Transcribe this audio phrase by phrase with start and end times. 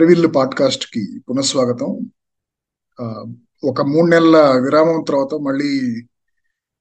[0.00, 2.10] అరవిల్లు పాడ్కాస్ట్కి పునఃస్వాగతం.
[3.64, 6.06] ఒక మూడు నెలల విరామం తర్వాత మళ్ళీ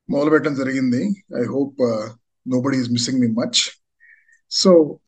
[0.10, 1.26] మొదలు పెట్టడం జరిగింది.
[1.42, 1.82] I hope
[2.62, 3.60] nobody is missing me much
[4.52, 5.00] so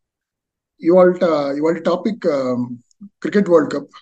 [0.84, 1.13] ఇవాళ
[1.57, 2.79] ఇవాళ topic um,
[3.21, 3.93] cricket world cup.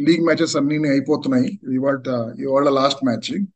[0.00, 1.60] League matches అన్ని అయిపోతున్నాయి.
[1.72, 1.98] ఇవాళ
[2.40, 3.46] ఇవాళ last match.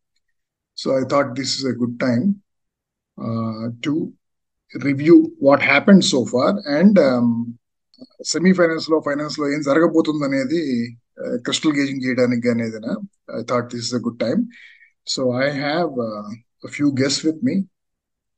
[0.77, 2.34] So I thought this is a good time
[3.84, 4.12] to
[4.84, 7.00] review what happened so far and
[8.24, 10.60] సెమీఫైనల్స్లో ఫైనల్స్లో ఏం జరగబోతుంది అనేది
[11.44, 12.92] క్రిస్టల్ గేజింగ్ చేయడానికి కానీ ఏదైనా
[13.38, 14.42] I thought this is a good time
[15.06, 15.92] so I have
[16.70, 17.55] few guests with me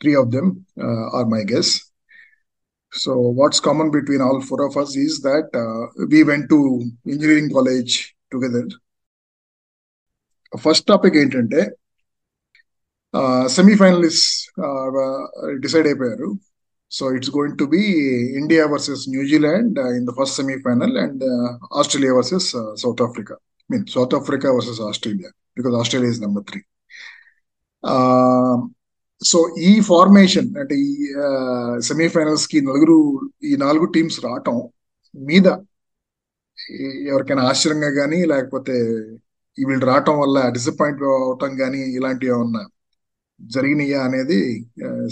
[0.00, 0.50] three of them
[1.18, 1.72] are my guests
[2.92, 5.50] so what's common between all four of us is that
[6.14, 6.60] we went to
[7.06, 7.94] engineering college
[8.32, 8.70] together
[10.52, 11.60] first topic ఏంటంటే
[13.56, 14.32] semifinalist
[15.60, 16.28] decide అయిపోయారు.
[16.90, 17.82] So it's going to be
[18.34, 23.00] India versus New Zealand uh, in the first semi-final and uh, Australia versus uh, South
[23.00, 23.34] Africa.
[23.38, 26.64] I mean South Africa versus Australia because Australia is number three.
[29.20, 30.94] So ఈ formation అంటే ఈ
[31.88, 32.96] సెమీఫైనల్స్కి నలుగురు
[33.48, 34.56] ఈ నాలుగు teams రావటం
[35.14, 35.46] మీద
[37.12, 38.76] ఎవరికైనా ఆశ్చర్యంగా కానీ లేకపోతే
[39.58, 42.62] వీళ్ళు రావటం వల్ల డిసప్పాయింట్ అవటం కానీ ఇలాంటివి ఏమన్నా
[43.40, 44.38] జరిగినాయా అనేది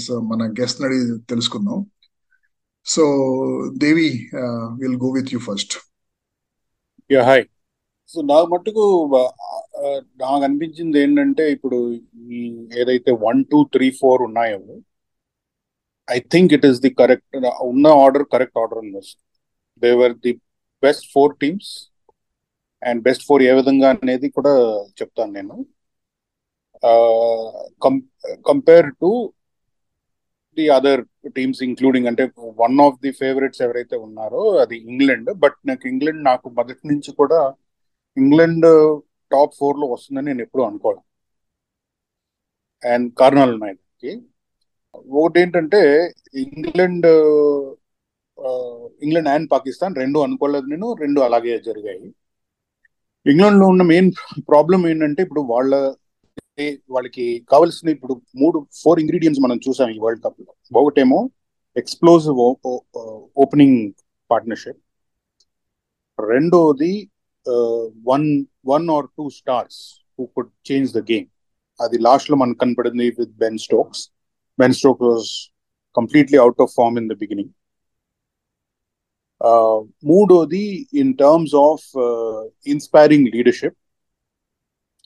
[0.05, 1.79] సో మన గెస్ట్ అడిగి తెలుసుకుందాం.
[2.87, 3.05] So
[3.85, 4.09] Devi
[4.81, 5.75] will go with you first
[7.11, 7.45] yeah hi
[8.11, 8.85] so నాకు మట్టుకు
[10.23, 11.79] నాకు అనిపించింది ఏంటంటే ఇప్పుడు
[12.37, 12.41] ఈ
[12.81, 14.59] ఏదైతే వన్ టూ త్రీ ఫోర్ ఉన్నాయో
[16.09, 17.37] I think it is the correct
[17.71, 19.03] ఉన్న ఆర్డర్ కరెక్ట్ ఆర్డర్ ఉంది
[19.83, 20.33] they are the
[20.83, 21.71] best four teams
[22.83, 24.53] and best four ఏ విధంగా అనేది కూడా
[25.01, 25.55] చెప్తాను నేను.
[28.49, 29.11] Compare to
[30.57, 31.03] the other
[31.37, 32.25] teams including అంటే
[32.63, 37.41] వన్ ఆఫ్ ది ఫేవరెట్స్ ఎవరైతే ఉన్నారో అది ఇంగ్లాండ్ బట్ నాకు ఇంగ్లాండ్ నాకు మొదటి నుంచి కూడా
[38.17, 38.67] ఇంగ్లాండ్
[39.31, 41.01] టాప్ ఫోర్లో వస్తుందని నేను ఎప్పుడు అనుకోను.
[42.83, 44.13] అండ్ కారణాలు ఉన్నాయి దానికి
[45.19, 45.81] ఒకటి ఏంటంటే
[46.45, 47.09] ఇంగ్లాండ్
[49.05, 52.01] ఇంగ్లాండ్ అండ్ పాకిస్తాన్ రెండు అనుకోలేదు నేను రెండు అలాగే జరిగాయి.
[53.27, 54.11] ఇంగ్లాండ్లో ఉన్న మెయిన్
[54.51, 55.73] ప్రాబ్లం ఏంటంటే ఇప్పుడు వాళ్ళ
[56.95, 61.19] వాళ్ళకి కావాల్సిన ఇప్పుడు మూడు ఫోర్ ఇంగ్రీడియంట్స్ మనం చూసాం ఈ వరల్డ్ కప్లో ఒకటేమో
[61.77, 62.39] ఎక్స్ప్లోజివ్
[63.45, 63.79] ఓపెనింగ్
[64.31, 64.81] పార్ట్నర్షిప్.
[66.19, 66.95] రెండోది
[68.11, 68.29] one
[68.73, 69.79] one or two stars
[70.19, 71.27] who could change the game.
[71.81, 74.03] అది లాస్ట్లో మనకు కనపడింది with Ben Stokes.
[74.59, 75.31] Ben Stokes was
[75.97, 77.53] completely out of form in the beginning.
[80.11, 80.65] మూడోది
[81.03, 81.87] in terms of
[82.75, 83.79] inspiring leadership.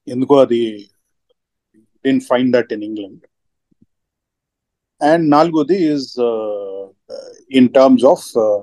[0.08, 0.60] ఎందుకో అది
[2.05, 3.25] didn't find that in England.
[5.01, 6.87] And Nalgodi is uh,
[7.49, 8.61] in terms of uh,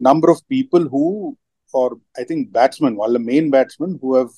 [0.00, 1.36] number of people who,
[1.74, 4.30] or I think batsmen, while the main batsmen who have,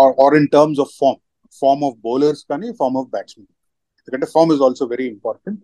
[0.00, 1.16] or, or in terms of form,
[1.52, 3.48] form of bowlers, కానీ form of batsmen.
[4.00, 5.58] ఎందుకంటే form is also very important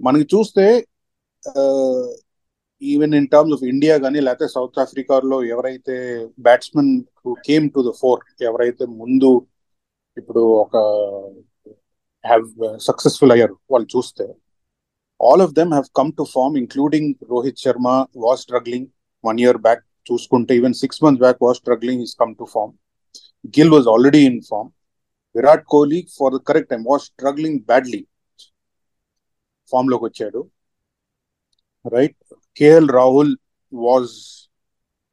[0.00, 0.64] మనకి చూస్తే
[2.82, 5.96] even in terms of India కానీ లేకపోతే south ఆఫ్రికాలో ఎవరైతే
[6.46, 6.92] batsmen
[7.24, 9.30] who came to the four ఎవరైతే ముందు
[10.17, 10.75] ఇప్పుడు ఒక
[12.23, 12.45] హ్యావ్
[12.87, 14.25] సక్సెస్ఫుల్ అయ్యారు వాళ్ళు చూస్తే.
[15.19, 17.87] All of them have come to form including Rohit Sharma
[18.25, 18.87] was struggling
[19.23, 22.73] one year back చూసుకుంటే even six months back was struggling is come to form
[23.57, 24.69] Gill was already in form
[25.35, 28.01] Virat Kohli for the correct time was struggling badly
[29.71, 30.41] ఫామ్లోకి వచ్చాడు.
[31.95, 32.17] Right
[32.59, 33.33] KL Rahul
[33.73, 34.13] was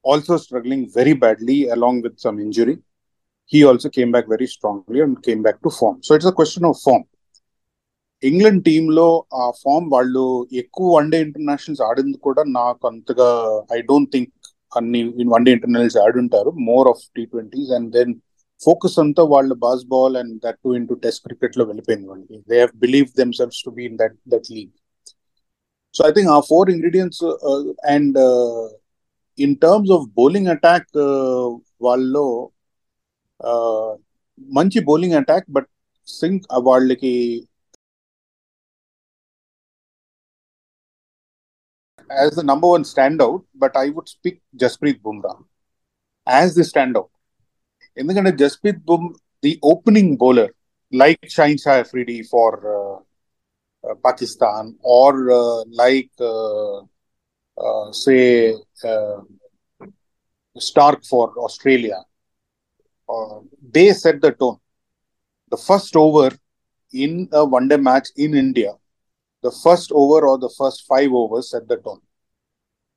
[0.05, 2.75] also struggling very badly along with some injury
[3.53, 6.03] he also came back very strongly and came back to form.
[6.03, 7.05] So it's a question of form.
[8.23, 9.07] England టీంలో
[9.39, 10.23] ఆ form వాళ్ళు
[10.61, 13.27] ఎక్కువ one day internationals ఆడింది కూడా నాకు అంతగా
[13.77, 14.31] I don't think
[14.73, 15.01] అన్ని
[15.33, 18.13] one day internationals ఆడుంటారు more of T twenties and then
[18.61, 19.57] focus అంతా వాళ్ళు
[19.95, 23.11] bazball and that to into test క్రికెట్లో వెళ్ళిపోయింది వాళ్ళకి they have believe
[23.41, 24.73] themselves to be in that that league
[25.95, 27.23] so I think ఆ four ingredients
[27.95, 28.19] and
[29.39, 30.91] in terms of bowling attack
[31.87, 32.27] వాళ్ళలో
[34.40, 35.70] మంచి bowling attack but
[36.08, 37.14] sync వాళ్ళకి
[42.10, 45.34] as the number one stand out but I would speak Jasprit Bumrah
[46.28, 47.14] as the stand out
[47.98, 49.08] ఎందుకంటే Jasprit Bumrah
[49.44, 50.54] the opening bowler
[50.94, 52.58] like Shaheen Shah Afridi far
[54.06, 55.20] Pakistan or
[55.82, 56.22] like
[58.02, 58.18] say
[60.56, 62.00] Starc for Australia
[63.09, 63.41] uh,
[63.73, 64.59] they set the tone.
[65.51, 66.31] The first over
[66.93, 68.73] in a one day match in India,
[69.43, 72.01] the first over or the first five overs set the tone.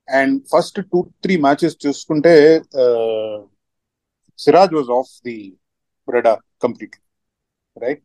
[0.08, 3.40] And first two, three matches, uh,
[4.36, 5.54] Siraj was off the
[6.06, 7.00] radar completely.
[7.76, 8.02] Right?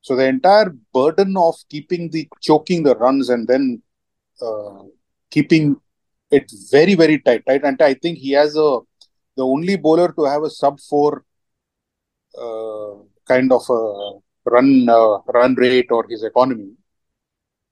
[0.00, 3.82] So the entire burden of keeping the choking the runs and then
[4.42, 4.82] uh,
[5.30, 5.76] keeping
[6.30, 7.64] it very, very tight, tight.
[7.64, 8.80] And I think he has a
[9.36, 11.24] the only bowler to have a sub four
[12.40, 16.70] uh, kind of a run uh, run rate or his economy.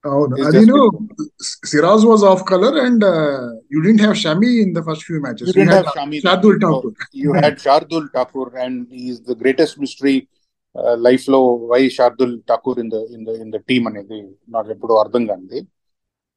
[0.06, 1.08] Oh, you know, been...
[1.40, 5.49] Siraj was off color, and uh, you didn't have Shami in the first few matches.
[5.49, 6.20] You didn't had have Shami.
[6.20, 7.06] Shardul Thakur.
[7.12, 10.28] You had Shardul Thakur, and he's the greatest mystery,
[10.75, 11.55] life flow.
[11.55, 13.87] Why Shardul Thakur in the in the in the team?
[13.87, 15.66] And they not Repudo Ardhangandi.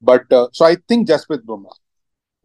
[0.02, 1.76] But so I think Jasprit Bumrah,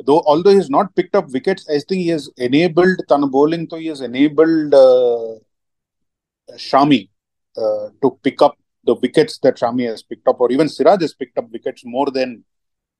[0.04, 2.98] though although he has not picked up wickets, I think he has enabled.
[3.08, 4.74] Tan bowling, so he has enabled.
[6.48, 7.08] Uh, Shami
[7.56, 11.14] uh, to pick up the wickets that Shami has picked up, or even Siraj has
[11.14, 12.44] picked up wickets more than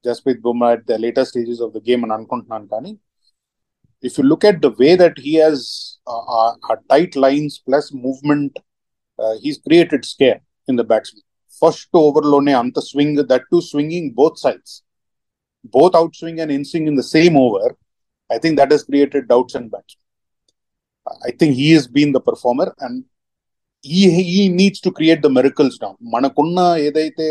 [0.05, 2.99] Jasprit Bumrah at the later stages of the game and Ankunt Nankani.
[4.01, 7.93] If you look at the way that he has uh, uh, uh tight lines plus
[7.93, 8.59] movement,
[9.19, 11.23] uh, he's created scare in the batsman.
[11.61, 14.83] First to overlone, anta swing, that too swinging both sides.
[15.65, 17.77] Both outswing and inswing in the same over.
[18.31, 19.97] I think that has created doubts and bats.
[21.25, 23.05] I think he has been the performer, and
[23.84, 25.94] he he needs to create the miracles now.
[26.14, 27.28] మనకున్న ఏదైతే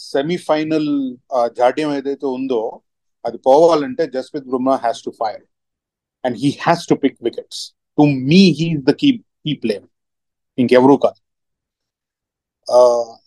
[0.00, 0.90] semifinal
[1.58, 2.62] జాడ్యం ఏదైతే ఉందో
[3.24, 5.44] అది పోవాలంటే Jasprit Bumrah has to fire
[6.24, 7.58] and he has to pick wickets.
[7.98, 9.12] To me, he's the key
[9.44, 9.84] key player.
[10.58, 11.20] ఇంకెవరూ కాదు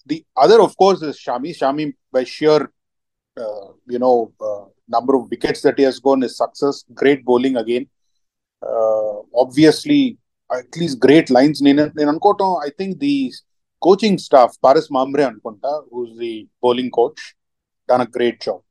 [0.10, 1.86] the other of course is Shami Shami
[2.16, 2.66] by sheer
[3.94, 4.16] you know
[4.48, 4.64] uh,
[4.96, 7.84] number of wickets that he has gone is success great bowling again
[8.62, 10.02] uh, obviously
[10.54, 13.16] at least great lines నేను నేను అనుకోవటం I think the
[13.82, 16.34] coaching staff Paras Mhambrey అనుకుంటా who's the
[16.66, 17.24] bowling coach
[17.90, 18.64] done a great job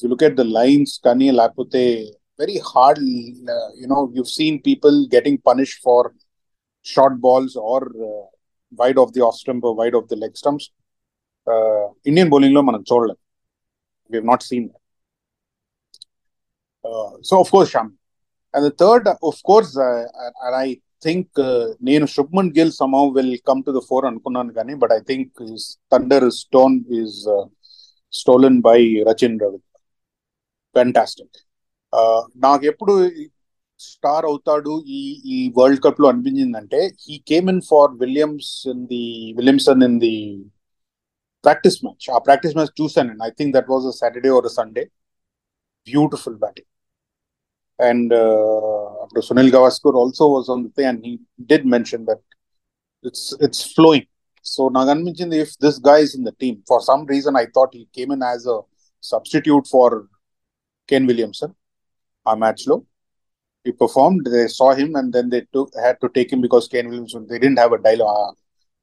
[0.00, 1.84] you look at the lines కానీ లేకపోతే
[2.38, 2.98] very hard.
[2.98, 6.14] Uh, you know, you've seen people getting punished for
[6.84, 8.26] short balls or uh,
[8.72, 10.70] wide of the off stump or wide of the leg stumps.
[11.46, 13.20] Uh, Indian bowling lo manam చూడలేదు
[14.10, 14.82] we have not seen that.
[16.84, 17.94] Uh, so of course Shami.
[18.54, 20.04] And the third, of course, uh,
[20.46, 20.68] and I
[21.01, 21.39] think
[21.81, 25.33] నేను Shubman Gill somehow will come to the four అనుకున్నాను కానీ but I think
[25.91, 27.17] thunder stone is
[28.13, 28.79] stolen by
[29.09, 29.59] Rachin Ravi
[30.75, 30.85] by
[32.37, 32.93] నాకు ఎప్పుడు
[33.79, 39.03] star అవుతాడు ఈ ఈ world కప్లో అనిపించిందంటే he came in for Williams in the
[39.35, 40.15] Williamson in the
[41.43, 44.83] practice match ఆ ప్రాక్టీస్ మ్యాచ్ చూసాను I think that was a Saturday or Sunday
[45.87, 46.69] beautiful batting
[47.79, 49.21] and uh, Dr.
[49.21, 52.19] Sunil Gavaskar also was on the thing, and he did mention that
[53.03, 54.05] it's it's flowing.
[54.41, 57.73] So Nagan mentioned if this guy is in the team for some reason, I thought
[57.73, 58.59] he came in as a
[59.01, 60.07] substitute for
[60.87, 61.55] Kane Williamson,
[62.25, 62.85] A match low.
[63.63, 64.25] He performed.
[64.25, 67.39] They saw him, and then they took had to take him because Kane Williamson they
[67.39, 68.31] didn't have a dilemma, uh,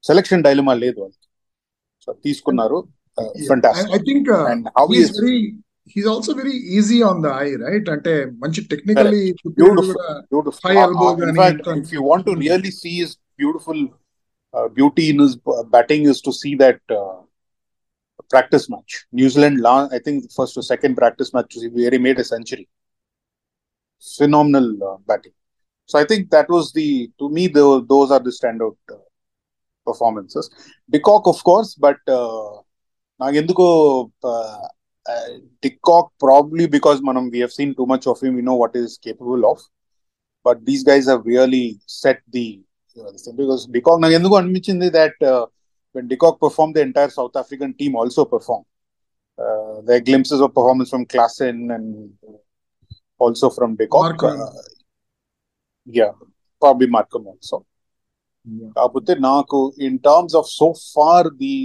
[0.01, 1.07] selection dilemma So, వాళ్ళకి
[2.03, 2.77] so తీసుకున్నారు
[3.21, 3.91] uh, fantastic.
[3.91, 5.39] I, I think uh, and how he is, is very
[5.95, 8.13] he's also very easy on the eye right అంటే
[8.43, 9.21] మంచి technically
[10.65, 11.07] high elbow
[11.81, 13.83] if you want to really see his beautiful
[14.79, 15.37] beauty in his
[15.77, 16.93] batting is to see that
[18.33, 22.65] practice match New Zealand law I think first second practice match where he made a century.
[24.03, 25.33] phenomenal uh, batting.
[25.89, 28.95] So I think that was the to me the, those are the standout uh,
[29.87, 30.49] performances.
[30.89, 32.49] de Kock, of course, but uh,
[33.19, 33.67] నాకు ఎందుకో
[34.23, 34.65] uh,
[35.07, 38.35] uh, probably because Manam, we have seen too much of him.
[38.35, 39.59] We know what he is capable of.
[40.43, 42.61] But these guys have really set the
[42.93, 43.99] you know, the because de Kock.
[43.99, 45.45] Now, ఎందుకు అనిపించింది that uh,
[45.93, 48.67] when de Kock performed, the entire South African team also performed.
[49.43, 51.87] Uh, there are glimpses of performance from Klaasen and
[53.25, 54.23] also from de Kock.
[54.23, 54.51] Uh,
[55.99, 56.13] yeah,
[56.61, 57.57] probably Markram also.
[58.75, 59.25] కాకపోతే in
[59.87, 61.55] in terms of so far the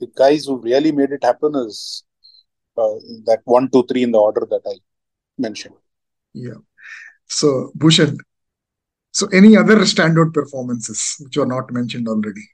[0.00, 1.78] the guys who really made it happen is.
[2.78, 2.94] Uh,
[3.26, 4.74] that one, two, three in the order that I
[5.38, 5.74] mentioned.
[6.32, 6.60] Yeah.
[7.26, 8.18] So Bhushan,
[9.12, 12.46] so any other standout performances which were not mentioned already?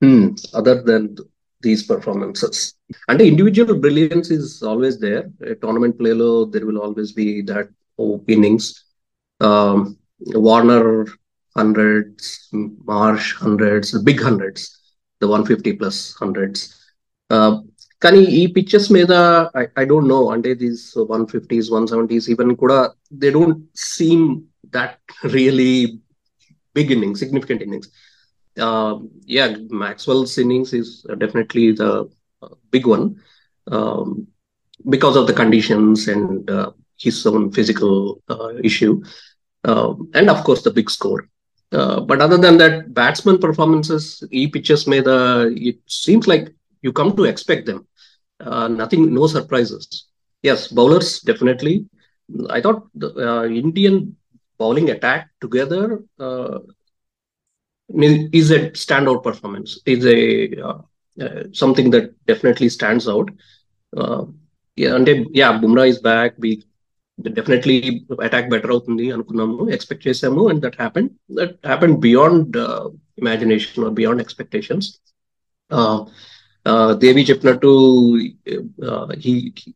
[0.00, 0.28] Hmm.
[0.52, 1.16] Other than
[1.60, 2.74] these performances,
[3.08, 5.30] and the individual brilliance is always there.
[5.42, 7.68] A tournament play low, there will always be that
[8.28, 8.84] innings.
[9.40, 11.06] Um, Warner
[11.56, 14.78] hundreds, Marsh hundreds, the big hundreds,
[15.20, 16.80] the 150 plus hundreds.
[17.30, 17.60] Uh,
[18.03, 19.11] కానీ ఈ pictures మీద
[19.77, 25.25] I don't know అంటే these one fifties one seventies even కూడా they don't seem that
[25.25, 26.01] really
[26.75, 27.91] big innings significant innings
[28.59, 32.09] uh, yeah, Maxwell's innings is definitely the
[32.43, 33.21] uh, big one.
[33.67, 34.27] Um,
[34.89, 39.03] because of the conditions and uh, his own physical uh, issue,
[39.63, 41.27] uh, and of course the big score.
[41.71, 45.79] Uh, but other than that, batsman performances, e pitches made it
[48.33, 49.07] seems like you come to expect them.
[49.07, 50.05] Uh, nothing, no surprises.
[50.41, 51.85] Yes, bowlers definitely.
[52.49, 54.15] I thought the uh, Indian
[54.57, 56.59] bowling attack together uh,
[58.31, 59.81] is a standout performance.
[59.85, 60.81] Is a uh,
[61.21, 63.29] uh, something that definitely stands out.
[63.97, 64.25] Uh,
[64.75, 66.35] yeah, and then, yeah, Bumrah is back.
[66.37, 66.63] We
[67.27, 72.57] definitely attack better అవుతుంది అనుకున్నాము expect చేసాము and that happen that happen beyond
[73.17, 74.99] imagination beyond expectations
[76.94, 77.70] దేవి చెప్పినట్టు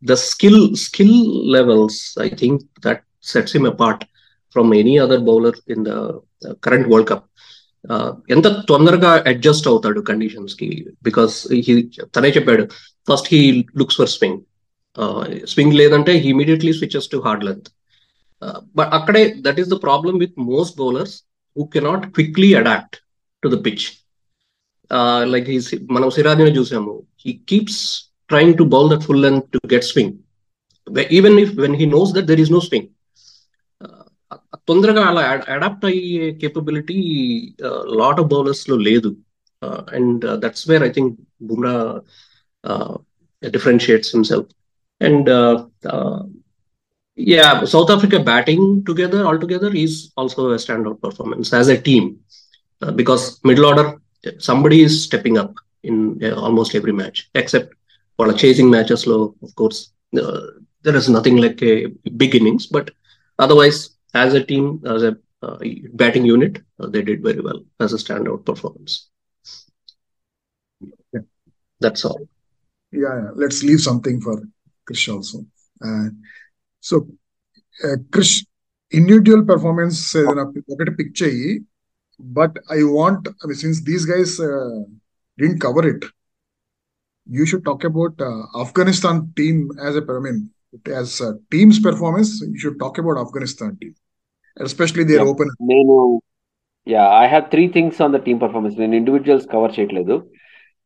[0.04, 1.16] the skill skill
[1.52, 4.04] levels I think that sets him apart
[4.57, 5.92] from any other bowler in the
[6.64, 7.26] current world cup
[8.30, 10.68] ఎంత తొందరగా adjust అవుతాడు కండిషన్స్కి?
[11.02, 11.35] Because
[12.16, 12.64] తనే చెప్పాడు
[13.09, 13.40] first he
[13.78, 14.40] looks for swing
[15.47, 17.68] swing లేదంటే he immediately switches to hard length
[18.76, 21.14] but అక్కడే that is the problem with most bowlers
[21.57, 22.97] who cannot quickly adapt
[23.42, 23.87] to the pitch
[25.34, 25.50] like
[25.96, 27.82] మనం సిరాజ్ని చూసాము he keeps
[28.32, 30.13] trying to bowl that full length to get swing
[31.20, 32.89] even if when he knows that there is no swing
[34.70, 35.22] తొందరగా అలా
[35.56, 37.00] adapt అయ్యే capability
[38.01, 39.10] lot of bowlers లో లేదు
[39.98, 41.13] and that's where I think
[41.50, 41.75] Bumrah
[43.44, 44.51] differentiates himself
[45.01, 46.24] and uh, uh,
[47.20, 52.20] yeah, South Africa batting together altogether is also a standout performance as a team
[52.82, 53.88] uh, because middle order
[54.39, 55.53] somebody is stepping up
[55.84, 57.74] in almost every match except
[58.18, 59.92] for chasing matches low of course
[60.86, 61.88] there is nothing like a
[62.22, 62.92] big innings but
[63.39, 65.18] otherwise as a team as a
[65.94, 66.62] batting unit
[66.94, 69.10] they did very well as a standout performance
[71.13, 71.25] yeah.
[71.80, 72.22] that's all
[72.92, 74.36] yeah, yeah let's leave something for
[74.86, 75.46] Krish also.
[75.86, 76.10] Uh,
[76.80, 77.08] so,
[77.84, 78.46] uh, Krish,
[78.92, 81.15] individual performance ఏదైనా ఒకటి pick
[82.18, 84.36] చెయ్యి but I want I mean since these guys
[85.38, 86.06] didn't cover it
[87.27, 88.22] you should talk about
[88.63, 90.42] Afghanistan team as A I mean
[91.00, 91.15] as
[91.56, 93.96] teams performance you should talk about Afghanistan team
[94.58, 95.96] especially there open నేను
[96.88, 100.18] yeah I have three things on the team performance నేను individuals cover చేయట్లేదు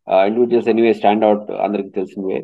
[0.08, 2.40] individuals anyway stand out అందరికి తెలిసినవే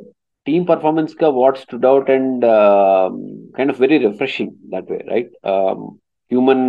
[0.47, 3.09] team performance ka what stood out and uh,
[3.57, 6.00] kind of very refreshing that way right um,
[6.31, 6.62] human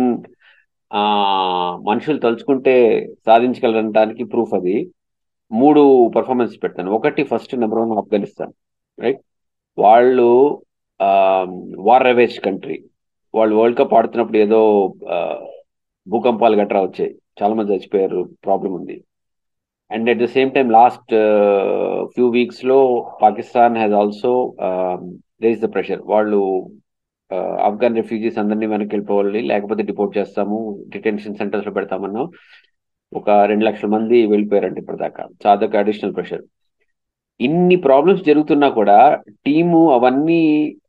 [1.88, 2.74] మనుషులు తలుచుకుంటే
[3.26, 4.76] సాధించగలరనడానికి proof అది.
[5.52, 5.82] మూడు
[6.16, 6.90] performance పెడతాను.
[6.98, 8.52] ఒకటి first number one Afghanistan
[9.02, 9.20] right
[9.78, 10.28] వాళ్ళు
[11.88, 12.78] వార్ రెవేజ్ కంట్రీ
[13.34, 14.60] వాళ్ళు world cup ఆడుతున్నప్పుడు ఏదో
[16.06, 17.12] భూకంపాలు గట్రా వచ్చాయి.
[17.42, 18.96] చాలా మంది చచ్చిపోయారు ప్రాబ్లం ఉంది.
[19.90, 21.12] And at the same time last
[22.14, 22.78] few వీక్స్లో
[23.22, 24.32] Pakistan has also
[25.44, 26.40] has the pressure వాళ్ళు
[27.68, 30.56] ఆఫ్ఘన్ రెఫ్యూజీస్ అందరినీ వెనక్కి వెళ్ళిపోవాలి లేకపోతే డిపోర్ట్ చేస్తాము
[30.88, 32.26] డిటెన్షన్ సెంటర్స్లో పెడతామన్నాం
[33.12, 35.22] ఒక రెండు లక్షల మంది వెళ్ళిపోయారంటే ఇప్పటిదాకా.
[35.42, 36.42] సో అదొక అడిషనల్ ప్రెషర్
[37.40, 38.98] ఇన్ని ప్రాబ్లమ్స్ జరుగుతున్నా కూడా
[39.46, 40.42] టీము అవన్నీ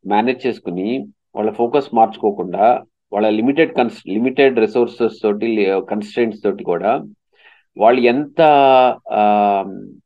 [0.05, 0.89] మేనేజ్ చేసుకుని
[1.35, 2.65] వాళ్ళ ఫోకస్ మార్చుకోకుండా
[3.11, 5.49] వాళ్ళ లిమిటెడ్ కన్స్ లిమిటెడ్ రిసోర్సెస్ తోటి
[5.89, 6.91] కన్స్టెంట్స్ తోటి కూడా
[7.77, 8.39] వాళ్ళు ఎంత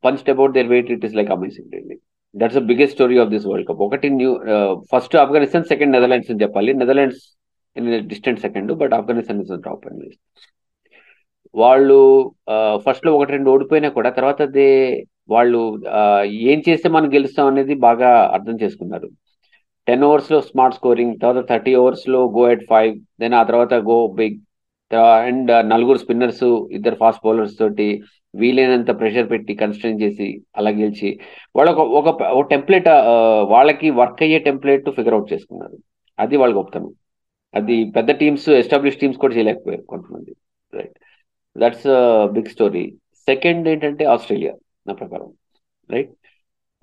[0.04, 1.96] punched about their weight it is like amazing అండి
[2.36, 4.32] that's the biggest story of this world cup ఒకటి new
[4.94, 6.72] first Afghanistan second Netherlands అని చెప్పాలి.
[6.82, 7.24] Netherlands
[7.76, 10.06] in distant second but Afghanistan is top and
[11.56, 11.98] వాళ్ళు
[12.54, 14.70] uh, ఫస్ట్లో ఒకటి రెండు ఓడిపోయినా కూడా తర్వాత అదే
[15.34, 15.60] వాళ్ళు
[16.00, 19.08] uh, ఏం చేస్తే మనం గెలుస్తాం అనేది బాగా అర్థం చేసుకున్నారు.
[19.88, 24.38] టెన్ ఓవర్స్లో స్మార్ట్ స్కోరింగ్ తర్వాత థర్టీ ఓవర్స్లో గో ఎట్ ఫైవ్ దెన్ ఆ తర్వాత గో బిగ్
[24.96, 28.04] అండ్ నలుగురు స్పిన్నర్స్ ఇద్దరు ఫాస్ట్ బౌలర్స్ తోటి
[28.36, 31.20] వీలైనంత ప్రెషర్ పెట్టి కన్స్ట్రైన్ చేసి అలా గెలిచి
[31.56, 32.88] వాళ్ళకు ఒక టెంప్లెట్
[33.50, 35.78] వాళ్ళకి వర్క్ అయ్యే టెంప్లెట్ ఫిగర్ అవుట్ చేసుకున్నారు.
[36.20, 36.94] అది వాళ్ళ గొప్పతనం.
[37.56, 40.36] అది పెద్ద టీమ్స్ ఎస్టాబ్లిష్ టీమ్స్ కూడా చేయలేకపోయారు కొంతమంది.
[40.74, 40.98] Right.
[41.58, 41.88] That's
[42.34, 42.86] big story
[43.28, 44.54] second ఏంటంటే ఆస్ట్రేలియా
[44.88, 45.32] నా ప్రకారం.
[45.92, 46.12] రైట్.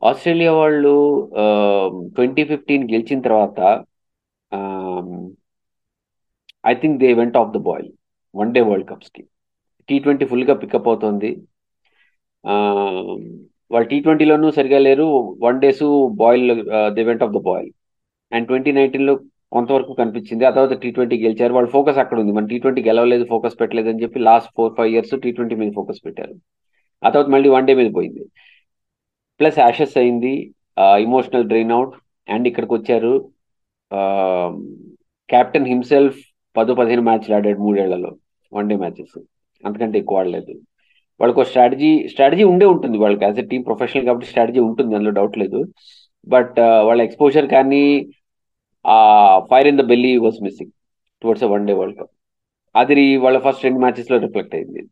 [0.05, 0.95] ఆస్ట్రేలియా వాళ్ళు
[2.15, 3.85] ట్వంటీ ఫిఫ్టీన్ గెలిచిన తర్వాత
[6.67, 7.93] I think they went off the boil
[8.41, 9.23] one day world కప్స్కి.
[9.89, 11.31] T twenty ఫుల్గా పికప్ అవుతుంది.
[13.73, 15.07] వాళ్ళు టీ ట్వంటీలోనూ సరిగా లేరు.
[15.47, 15.85] One days
[16.23, 16.49] boil
[16.97, 17.71] they went off the boil
[18.33, 19.15] and twenty నైన్టీన్లో
[19.55, 20.43] కొంతవరకు కనిపించింది.
[20.49, 21.53] ఆ తర్వాత టీ ట్వంటీ గెలిచారు.
[21.57, 24.91] వాళ్ళ ఫోకస్ అక్కడ ఉంది మన టీ ట్వంటీ గెలవలేదు ఫోకస్ పెట్టలేదు అని చెప్పి last four five
[24.95, 26.35] years T twenty మీద ఫోకస్ పెట్టారు.
[27.03, 28.25] ఆ తర్వాత మళ్ళీ వన్ డే మీద పోయింది.
[29.41, 30.35] ప్లస్ యాషెస్ అయింది.
[31.07, 31.95] ఇమోషనల్ డ్రైన్ అవుట్
[32.29, 33.13] అండ్ ఇక్కడికి వచ్చారు
[35.29, 36.19] క్యాప్టెన్ హిమ్సెల్ఫ్
[36.57, 38.11] పదో పదిహేను మ్యాచ్లు ఆడాడు మూడేళ్ళలో.
[38.53, 39.17] One day matches.
[39.63, 40.53] అంతకంటే ఎక్కువ ఆడలేదు.
[41.21, 45.37] వాళ్ళకు స్ట్రాటజీ స్ట్రాటజీ ఉండే ఉంటుంది వాళ్ళకి యాజ్ ఎ టీమ్ ప్రొఫెషనల్ కాబట్టి స్ట్రాటజీ ఉంటుంది అందులో డౌట్
[45.39, 45.61] లేదు.
[46.27, 47.85] బట్ వాళ్ళ ఎక్స్పోజర్ కానీ
[48.85, 48.97] ఆ
[49.51, 50.73] fire in the belly was missing
[51.23, 52.13] towards one day world cup.
[52.75, 54.83] అది వాళ్ళ ఫస్ట్ రెండు మ్యాచెస్లో రిఫ్లెక్ట్ అయింది.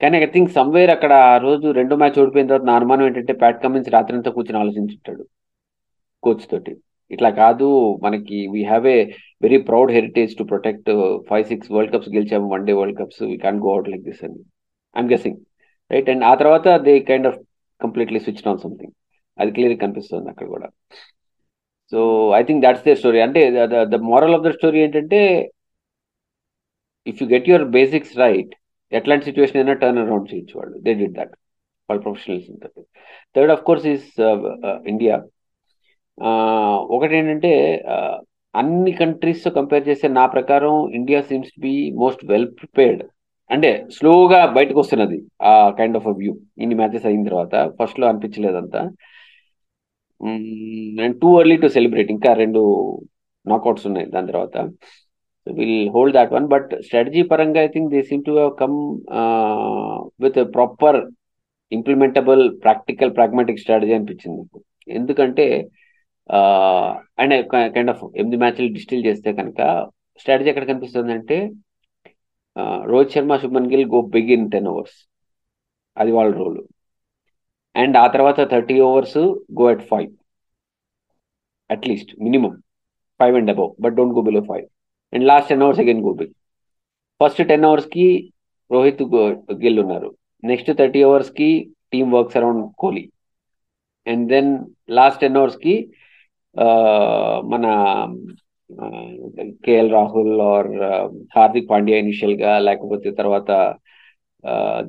[0.00, 3.62] కానీ ఐ థింక్ సమ్వేర్ అక్కడ ఆ రోజు రెండో మ్యాచ్ ఓడిపోయిన తర్వాత నా అనుమానం ఏంటంటే ప్యాట్
[3.62, 5.24] కమిన్స్ రాత్రంతా కూర్చొని ఆలోచించుంటాడు
[6.22, 6.72] కోచ్ తోటి.
[7.10, 7.66] ఇట్లా కాదు
[8.04, 8.98] మనకి we have a
[9.44, 10.90] very proud heritage to protect
[11.28, 14.22] five six world cups గెలిచాము one day world cups we can go out like this
[14.28, 14.40] అని.
[14.96, 15.38] ఐమ్ గెసింగ్
[15.90, 17.38] రైట్ అండ్ ఆ తర్వాత they kind of
[17.80, 18.94] completely switch on something
[19.38, 20.68] అది clear కనిపిస్తుంది అక్కడ కూడా.
[21.92, 22.00] So
[22.38, 23.42] I think that's the story అంటే
[23.94, 25.20] the moral of the story ఏంటంటే
[27.10, 28.52] if you get your basics right
[28.92, 30.76] ఎట్లాంటి సిచ్యువేషన్ అయినా టర్న్ అరౌండ్ చేయొచ్చు వాళ్ళు.
[30.86, 31.34] దే డిడ్ దట్
[31.88, 32.48] వాళ్ళ professionals
[33.36, 34.08] third of course is
[34.92, 35.16] India
[36.94, 37.52] ఒకటి ఏంటంటే
[38.54, 43.02] అన్ని కంట్రీస్తో కంపేర్ చేస్తే నా ప్రకారం India seems to be most well prepared
[43.50, 46.32] అంటే స్లోగా బయటకు వస్తున్నది ఆ కైండ్ ఆఫ్ వ్యూ
[46.62, 48.80] ఇన్ని మ్యాచెస్ అయిన తర్వాత ఫస్ట్లో అనిపించలేదంతా
[51.00, 52.62] and too early to celebrate ఇంకా రెండు
[53.46, 54.56] నాకౌట్స్ ఉన్నాయి దాని తర్వాత.
[55.46, 58.32] Will hold that one but strategy పరంగా I think they seem to
[58.62, 58.76] come
[60.24, 60.98] with proper
[61.72, 64.42] implementable practical pragmatic strategy అనిపించింది.
[64.88, 65.46] ఎందుకంటే
[66.30, 67.34] అండ్
[67.74, 69.60] కైండ్ ఆఫ్ ఎనిమిది మ్యాచ్లు డిస్టిల్ చేస్తే కనుక
[70.20, 71.38] స్ట్రాటజీ ఎక్కడ కనిపిస్తుంది అంటే
[72.84, 74.98] Rohit Sharma Shubman Gill go big in ten overs
[75.96, 76.58] అది వాళ్ళ రోల్
[77.74, 79.18] అండ్ ఆ తర్వాత thirty overs
[79.58, 80.10] go at five.
[81.70, 82.52] At least minimum.
[83.20, 84.66] Five and above but don't go below five.
[85.12, 86.34] And last ten overs again go big.
[87.20, 88.06] First ten అవర్స్కి
[88.70, 89.02] రోహిత్
[89.64, 90.10] గిల్ ఉన్నారు.
[90.44, 91.48] Next thirty అవర్స్కి
[91.92, 93.04] team works around Kohli.
[94.06, 94.50] And then
[94.90, 95.74] last ten అవర్స్కి
[97.52, 97.66] మన
[99.64, 100.70] KL Rahul or
[101.36, 103.50] Hardik Pandya ఇనిషియల్గా లేకపోతే తర్వాత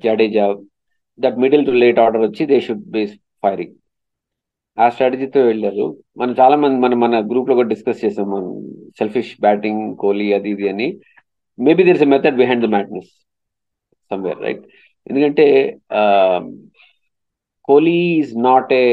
[0.04, 0.46] Jadeja
[1.20, 3.04] that middle to late order వచ్చి they should be
[3.44, 3.76] firing.
[4.78, 5.86] ఆ స్ట్రాటజీతో వెళ్ళారు.
[6.18, 8.50] మనం చాలా మంది మనం మన గ్రూప్లో కూడా డిస్కస్ చేసాం మనం
[9.00, 10.88] సెల్ఫిష్ బ్యాటింగ్ కోహ్లీ అది ఇది అని.
[11.60, 13.10] Maybe there is method behind the madness
[14.12, 14.64] somewhere right
[15.08, 15.46] ఎందుకంటే
[17.68, 18.86] Kohli is not a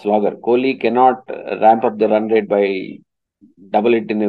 [0.00, 1.24] slogger Kohli cannot
[1.62, 2.64] ramp up the run rate by
[3.74, 4.24] double it in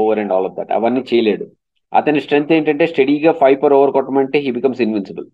[0.00, 1.46] over and all of that అవన్నీ చేయలేడు.
[1.92, 5.28] అతని strength ఏంటంటే స్టడీగా five per over కొట్టమంటే he becomes invincible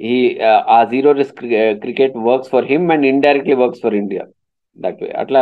[0.00, 0.14] ఈ
[0.68, 1.40] ఆ zero risk
[1.82, 4.24] cricket works for him and indirectly works for India
[4.78, 5.40] that way అట్లా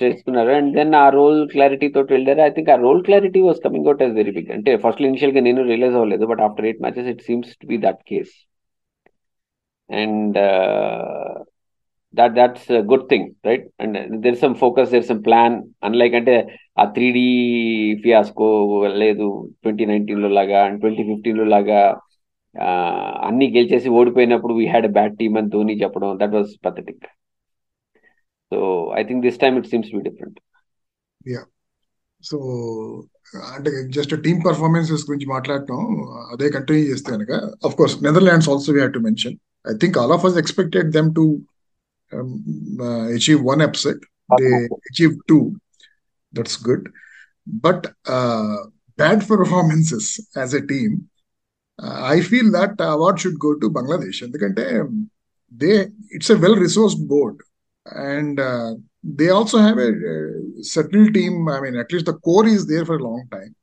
[0.00, 2.40] చేసుకున్నారు అండ్ దెన్ ఆ రోల్ క్లారిటీ తోటి వెళ్ళారు.
[2.40, 5.62] ఐ థింక్ ఆ role clarity was coming out as very big అంటే ఫస్ట్ ఇనిషియల్గా నేను
[5.70, 8.34] రియలైజ్ అవ్వలేదు but after eight matches it seems to be that case
[9.90, 11.34] and uh,
[12.14, 13.64] that that's a good thing right?
[13.78, 15.52] And there's some focus there's some plan.
[15.82, 16.36] Unlike అంటే
[16.80, 17.26] ఆ three D
[18.02, 18.48] fiasco
[19.02, 19.26] లేదు
[19.62, 21.80] twenty నైన్టీన్లో లాగా and twenty ఫిఫ్టీన్లో లాగా
[23.28, 27.06] అన్ని గెలిచేసి ఓడిపోయినప్పుడు we had bad team అని ధోని చెప్పడం that was pathetic
[28.52, 28.58] so
[28.96, 30.38] I think this time it seems be different
[31.26, 31.42] yeah
[32.22, 32.36] so
[33.54, 35.80] అంటే జస్ట్ టీమ్ పర్ఫార్మెన్సెస్ గురించి మాట్లాడటం
[36.32, 37.32] అదే కంటిన్యూ చేస్తే కనుక
[37.66, 39.36] of course Netherlands also we have to mention
[39.68, 41.42] I think all of us expected them to
[42.12, 43.96] um, uh, achieve one upset.
[44.38, 45.56] They achieved two.
[46.32, 46.88] That's good.
[47.46, 48.56] But uh,
[48.96, 51.08] bad performances as a team,
[51.82, 54.30] uh, I feel that award should go to Bangladesh.
[54.30, 55.10] Because um,
[55.50, 57.36] they, it's a well-resourced board,
[57.86, 61.48] and uh, they also have a, a settled team.
[61.48, 63.54] I mean, at least the core is there for a long time,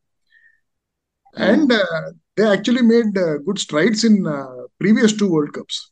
[1.35, 4.25] and uh, they actually made uh, good strides in
[4.79, 5.91] previous two World Cups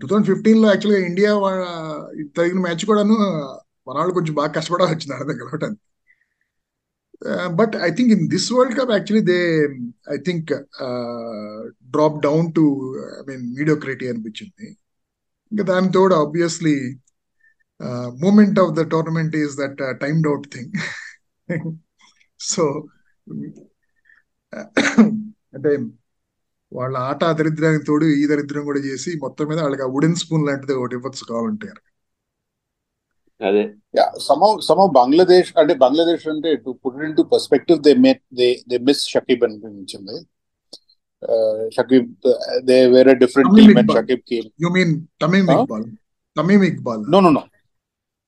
[0.00, 1.32] two thousand ఫిఫ్టీన్లో యాక్చువల్గా India
[2.36, 3.16] తగిన match కూడాను
[3.88, 5.84] మన వాళ్ళు కొంచెం బాగా కష్టపడాల్సి వచ్చింది ఆడ గెలవటానికి
[7.54, 9.38] but I think in this world cup actually they
[10.12, 10.50] I think
[11.90, 12.64] drop down to
[13.20, 14.66] I mean mediocrity అనిపించింది.
[15.52, 16.76] ఇంకా దాని తోడు obviously
[18.20, 20.72] moment of the tournament is that timed out thing
[22.40, 22.64] so
[25.54, 25.70] అంటే
[26.72, 30.74] వాళ్ళ ఆట దరిద్రానికి తోడు ఈ దరిద్రం కూడా చేసి మొత్తం మీద వాళ్ళకి ఆ వుడెన్ స్పూన్ లాంటిది
[30.78, 31.68] ఒకటి ఇవ్వచ్చు కావాలంటే
[33.40, 33.62] అదే.
[34.22, 38.78] సమ్ సమ్ బంగ్లాదేశ్ అంటే బంగ్లాదేశ్ అంటే to put in to perspective they may they they
[38.88, 40.16] miss Shakib అనిపించింది.
[41.76, 42.08] షకీబ్
[42.66, 45.86] దే వేరే different team and Shakib came you mean Tamim Iqbal
[46.36, 47.42] Tamim Iqbal no no no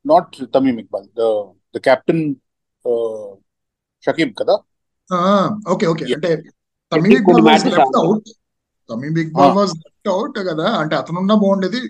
[0.05, 1.27] not Tamim Iqbal the
[1.75, 2.25] the captain
[4.05, 4.55] Shakib కదా?
[5.73, 6.31] ఓకే ఓకే అంటే
[6.93, 8.25] Tamim Iqbal was left out.
[8.91, 10.35] Tamim Iqbal was left out.
[10.51, 11.83] కదా అంటే అతనున్న బాగుండేది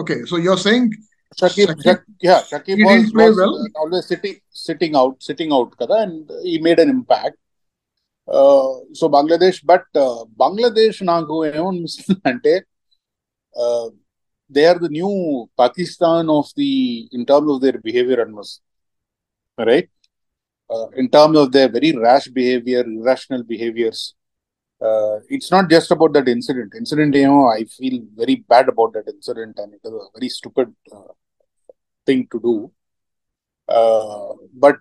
[0.00, 0.90] okay so you're saying
[1.38, 6.80] Shakib, Shakib, yeah, Shakib was, always sitting, sitting out, sitting out, kada, and he made
[6.80, 7.36] an impact.
[8.28, 12.62] Uh, so Bangladesh, but Bangladesh, uh, Bangladesh, naaku ante,
[13.56, 13.88] uh,
[14.50, 18.60] they are the new Pakistan of the in terms of their behavior, and almost
[19.58, 19.88] right.
[20.68, 24.14] Uh, in terms of their very rash behavior, irrational behaviors,
[24.80, 26.72] uh, it's not just about that incident.
[26.74, 30.28] Incident, you know, I feel very bad about that incident, and it was a very
[30.30, 31.12] stupid uh,
[32.06, 32.72] thing to do.
[33.68, 34.78] Uh, but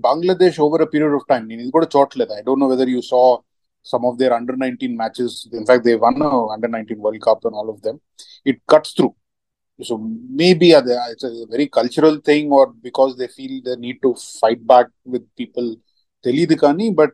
[0.00, 3.02] Bangladesh, over a period of time, it's got a short I don't know whether you
[3.02, 3.40] saw
[3.82, 5.48] some of their under 19 matches.
[5.52, 8.00] In fact, they won a under 19 World Cup and all of them.
[8.44, 9.14] It cuts through.
[9.82, 9.98] So
[10.30, 14.86] maybe it's a very cultural thing, or because they feel the need to fight back
[15.04, 15.76] with people.
[16.24, 17.10] But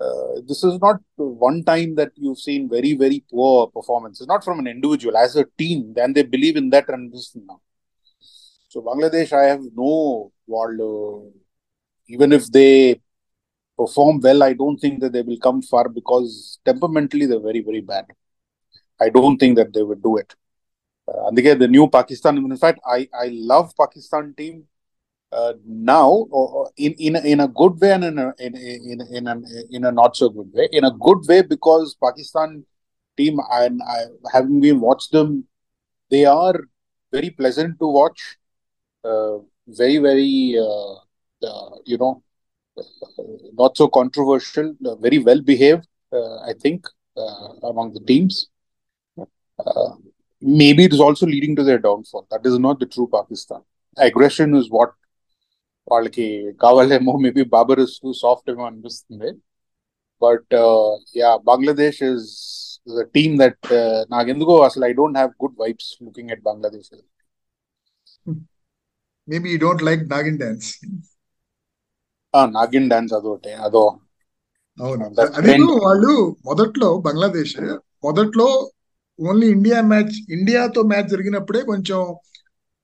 [0.00, 4.60] uh, this is not one time that you've seen very very poor performances not from
[4.60, 7.60] an individual as a team then they believe in that and this now
[8.68, 10.88] so bangladesh i have no waldo
[12.06, 13.00] even if they
[13.76, 17.80] perform well i don't think that they will come far because temperamentally they're very very
[17.80, 18.06] bad.
[19.00, 20.34] I don't think that they would do it.
[21.08, 24.64] Uh, and again the new pakistan in fact i i love pakistan team.
[25.36, 25.58] Team
[25.90, 28.54] now uh, uh, in in in a good way and in a, in
[28.90, 29.36] in in a,
[29.76, 32.64] in a not so good way in a good way because pakistan
[33.18, 34.00] team and i
[34.34, 35.30] having been watched them
[36.14, 36.56] they are
[37.16, 38.20] very pleasant to watch
[39.04, 39.36] uh,
[39.80, 40.94] very very uh,
[41.50, 42.22] uh, you know
[43.62, 44.68] not so controversial
[45.06, 45.86] very well behaved
[46.50, 46.80] i think
[47.70, 48.34] among the teams
[50.40, 52.26] maybe it is also leading to their downfall.
[52.30, 53.62] That is not the true Pakistan.
[53.96, 54.92] Aggression is what
[55.88, 56.26] వాళ్ళకి
[56.60, 59.30] కావాలేమో maybe Babar is too soft ఏమో అనిపిస్తుంది.
[60.22, 60.54] But
[61.16, 62.28] yeah Bangladesh is
[63.14, 63.68] team that
[64.10, 66.90] నాకెందుకో అసలు I don't have good vibes looking at Bangladesh
[69.28, 70.68] maybe you don't like nagin dance
[72.52, 73.84] nagin dance అదొకటి అదో
[74.78, 75.04] అవును.
[75.38, 75.52] అదే
[75.84, 76.12] వాళ్ళు
[76.48, 77.54] మొదట్లో బంగ్లాదేశ్
[78.04, 78.48] మొదట్లో
[79.18, 82.00] ఓన్లీ ఇండియా మ్యాచ్ ఇండియాతో మ్యాచ్ జరిగినప్పుడే కొంచెం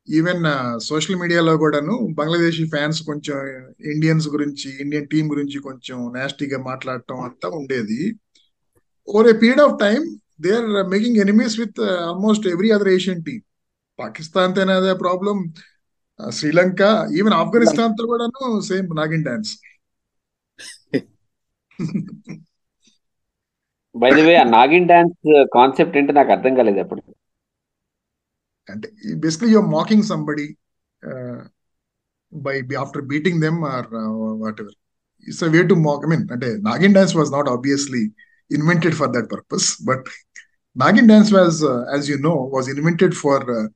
[0.08, 0.42] ఈవెన్
[0.80, 3.36] సోషల్ మీడియాలో కూడాను బంగ్లాదేశీ ఫ్యాన్స్ కొంచెం
[3.92, 8.00] ఇండియన్స్ గురించి ఇండియన్ టీం గురించి కొంచెం నాస్టీగా మాట్లాడటం అంతా ఉండేది.
[9.08, 10.04] Over a period of time
[10.40, 13.42] they are making enemies with almost every other Asian team
[13.98, 15.36] Pakistan తోనే అదే ప్రాబ్లం
[16.30, 16.82] శ్రీలంక
[17.18, 19.52] ఈవెన్ ఆఫ్ఘనిస్తాన్తో కూడాను same nagin dance
[23.94, 25.18] by the way ఆ నాగిన్ డాన్స్
[25.54, 27.02] కాన్సెప్ట్ ఏంటో నాకు అర్థం కాలేదు అప్పుడు
[28.68, 28.86] and
[29.20, 30.56] basically you're mocking somebody
[31.06, 31.44] uh,
[32.32, 34.70] by after beating them or, uh, whatever.
[35.20, 38.10] It's a way to mock i mean nagin dance was not obviously
[38.50, 40.00] invented for that purpose but
[40.78, 43.68] nagin dance was uh, as you know was invented for uh,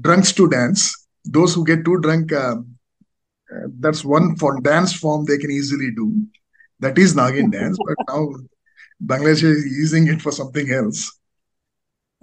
[0.00, 1.06] drunks to dance.
[1.24, 5.90] Those who get too drunk uh, uh, that's one for dance form they can easily
[5.90, 6.26] do.
[6.80, 8.34] That is nagin dance but now
[9.04, 11.18] bangladesh is using it for something else.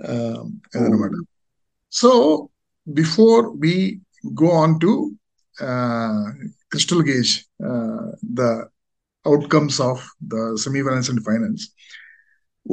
[0.04, 1.39] Um, i don't know what oh
[1.90, 2.50] so
[2.94, 4.00] before we
[4.34, 5.16] go on to
[5.62, 6.24] uh,
[6.72, 8.70] crystal gauge uh, the
[9.26, 11.70] outcomes of the semi-finals and finals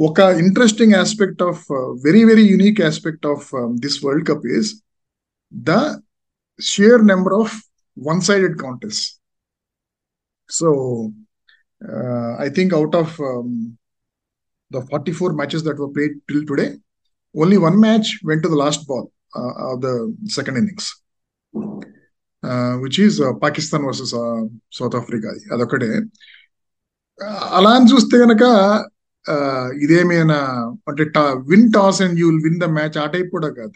[0.05, 4.81] ఒక interesting aspect of uh, very very unique aspect of um, this world cup is
[5.69, 6.01] the
[6.59, 7.51] sheer number of
[7.95, 9.19] one-sided contests.
[10.49, 11.13] So
[12.45, 13.77] i think out of um,
[14.71, 16.69] the 44 matches that were played till today
[17.35, 19.93] only one match went to the last ball uh, of the
[20.27, 20.85] second innings.
[22.43, 24.41] Uh, which is uh, pakistan uh,
[25.53, 25.89] అదొకటే
[27.19, 28.43] uh, అలా అని చూస్తే కనుక
[29.25, 30.39] uh, ఇదేమైనా
[30.89, 31.05] అంటే
[31.51, 33.75] win toss and you will win the match ఆ type కూడా కాదు.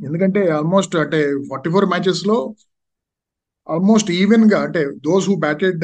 [0.00, 2.36] ఎందుకంటే ఆల్మోస్ట్ అంటే ఫార్టీ ఫోర్ మ్యాచెస్లో
[3.66, 5.82] ఆల్మోస్ట్ ఈవెన్గా అంటే those who batted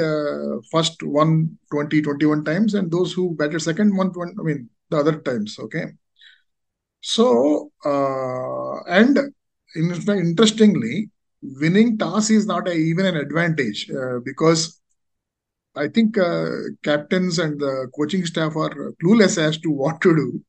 [0.72, 1.33] first won
[1.72, 5.20] twenty twenty one times and those who batted second won twenty I mean the other
[5.29, 5.83] times okay
[7.15, 7.25] so
[8.99, 9.19] and
[10.27, 10.95] interestingly
[11.43, 13.81] winnowing toss is not even an advantage
[14.29, 14.63] because
[15.75, 16.45] I think uh,
[16.84, 20.41] captains and the coaching staff are clueless as to what to do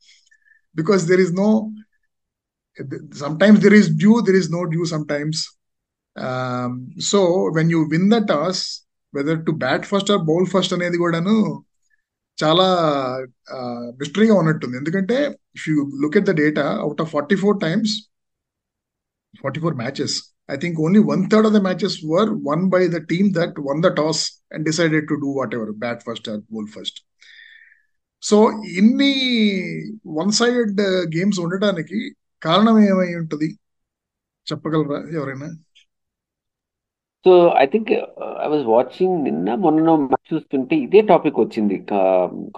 [0.75, 1.73] because there is no.
[3.13, 4.85] Sometimes there is due, there is no due.
[4.85, 5.57] Sometimes,
[6.17, 10.97] um, so when you win the toss, whether to bat first or bowl first అనేది
[10.97, 11.37] కూడాను
[12.44, 12.66] చాలా
[14.02, 14.76] మిస్టరీగా ఉన్నట్టుంది.
[14.82, 15.18] ఎందుకంటే
[15.58, 17.94] if you look at the data out of forty four times
[19.44, 20.16] forty four matches
[20.54, 23.82] I think only one third of the matches were won by the team that won
[23.86, 24.24] the toss
[24.54, 27.00] and decided to do whatever bat first or bowl first
[28.24, 28.38] so
[28.80, 29.14] ఇన్ని
[30.20, 30.82] one sided
[31.16, 32.00] games ఉండటానికి
[32.42, 33.48] కారణం ఏమై ఉంటుంది?
[34.48, 35.48] చెప్పగలరా ఎవరైనా?
[37.26, 37.32] So
[37.64, 37.90] I think
[38.46, 39.90] I was watching నిన్న మొన్న
[40.30, 41.76] చూస్తుంటే ఇదే టాపిక్ వచ్చింది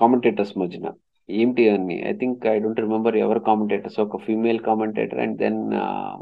[0.02, 0.88] కామెంటేటర్స్ మధ్యన.
[1.30, 1.96] ఏంటి అని?
[2.10, 5.60] I think I don't remember ఎవరు కామెంటేటర్స్ ఒక female commentator and then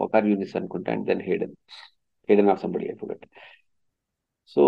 [0.05, 1.53] Waqar Younis అనుకుంటా and then Hayden
[2.29, 2.95] Hayden of somebody I
[4.55, 4.63] so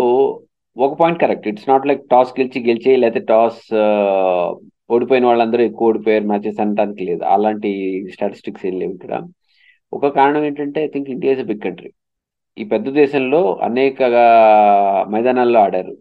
[0.76, 4.46] ఒక point correct it's not like toss గెలిచి గెలిచి లేకపోతే టాస్ uh,
[4.94, 7.22] ఓడిపోయిన వాళ్ళందరూ ఎక్కువ ఓడిపోయారు మ్యాచెస్ అనడానికి లేదు.
[7.34, 7.70] అలాంటి
[8.14, 9.12] స్టాటిస్టిక్స్ ఏం లేవు ఇక్కడ.
[9.92, 11.90] ఒక కారణం ఏంటంటే I think India is a big country
[12.58, 14.02] ఈ పెద్ద దేశంలో అనేక
[15.12, 15.94] మైదానాల్లో ఆడారు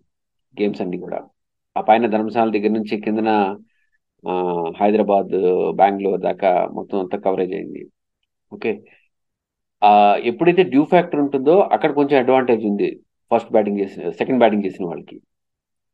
[0.57, 1.19] గేమ్స్ అన్ని కూడా.
[1.75, 3.29] ఆ పైన ధర్మశాల దగ్గర నుంచి కిందన
[4.79, 5.31] హైదరాబాద్
[5.79, 7.81] బెంగళూరు దాకా మొత్తం అంతా కవరేజ్ అయింది.
[8.53, 8.71] ఓకే.
[10.29, 12.89] ఎప్పుడైతే డ్యూ ఫ్యాక్టర్ ఉంటుందో అక్కడ కొంచెం అడ్వాంటేజ్ ఉంది
[13.31, 15.17] ఫస్ట్ బ్యాటింగ్ చేసిన సెకండ్ బ్యాటింగ్ చేసిన వాళ్ళకి.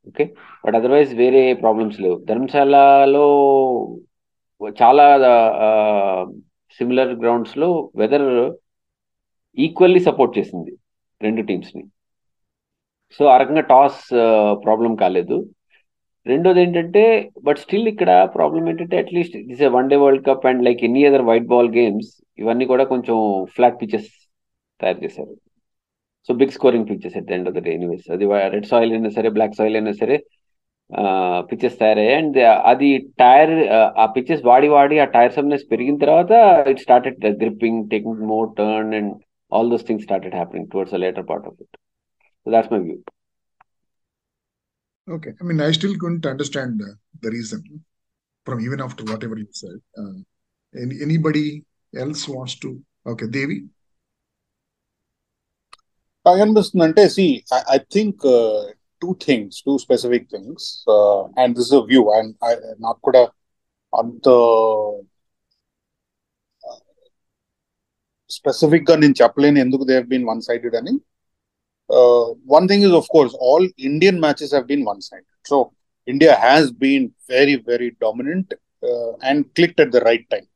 [0.08, 0.24] ఓకే.
[0.66, 2.18] బట్ అదర్వైజ్ వేరే ప్రాబ్లమ్స్ లేవు.
[2.30, 3.26] ధర్మశాలలో
[4.82, 5.06] చాలా
[6.78, 8.30] సిమిలర్ గ్రౌండ్స్లో వెదర్
[9.66, 10.74] ఈక్వల్లీ సపోర్ట్ చేసింది
[11.22, 11.84] రెండు టీమ్స్ని
[13.20, 14.02] సో ఆ రకంగా టాస్
[14.66, 15.38] ప్రాబ్లం uh, కాలేదు.
[16.26, 17.04] రెండోది ఏంటంటే
[17.46, 21.02] బట్ స్టిల్ ఇక్కడ ప్రాబ్లం ఏంటంటే at least it's a one day world cup and like any
[21.10, 23.18] other white ball games ఇవన్నీ కూడా కొంచెం
[23.56, 24.10] ఫ్లాట్ పిచెస్
[24.80, 25.34] తయారు చేశారు.
[26.30, 29.30] So big scoring pitches at end of the day anyways అది రెడ్ సాయిల్ అయినా సరే
[29.38, 30.18] బ్లాక్ సాయిల్ అయినా సరే
[31.50, 32.18] పిచెస్ తయారయ్యాయి.
[32.20, 32.92] అండ్ uh, అది
[33.24, 36.32] టైర్ uh, ఆ పిచెస్ వాడి వాడి ఆ టైర్ సమ్నెస్ పెరిగిన తర్వాత
[36.74, 39.14] it started gripping taking more turn and
[39.50, 41.68] all those things started happening towards the later part of it.
[42.44, 43.04] So that's my view.
[45.10, 45.32] Okay.
[45.42, 47.84] I mean, I still couldn't understand uh, the reason
[48.46, 49.80] from even after whatever you said.
[49.98, 50.20] Uh,
[50.80, 51.64] any, anybody
[51.96, 52.80] else wants to?
[53.06, 53.66] Okay, Devi.
[56.26, 57.00] I understand.
[57.12, 58.66] See, I, I think uh,
[59.02, 62.12] two things, two specific things, uh, and this is a view.
[62.14, 63.32] And I, Nakkuda
[63.94, 65.06] on the
[68.89, 70.95] గా నేను చెప్పలేను ఎందుకు they been one sided అని
[72.55, 75.59] one thing is of course all Indian matches have been one sided so
[76.09, 78.53] India has been very very dominant
[79.31, 80.47] and clicked at the right time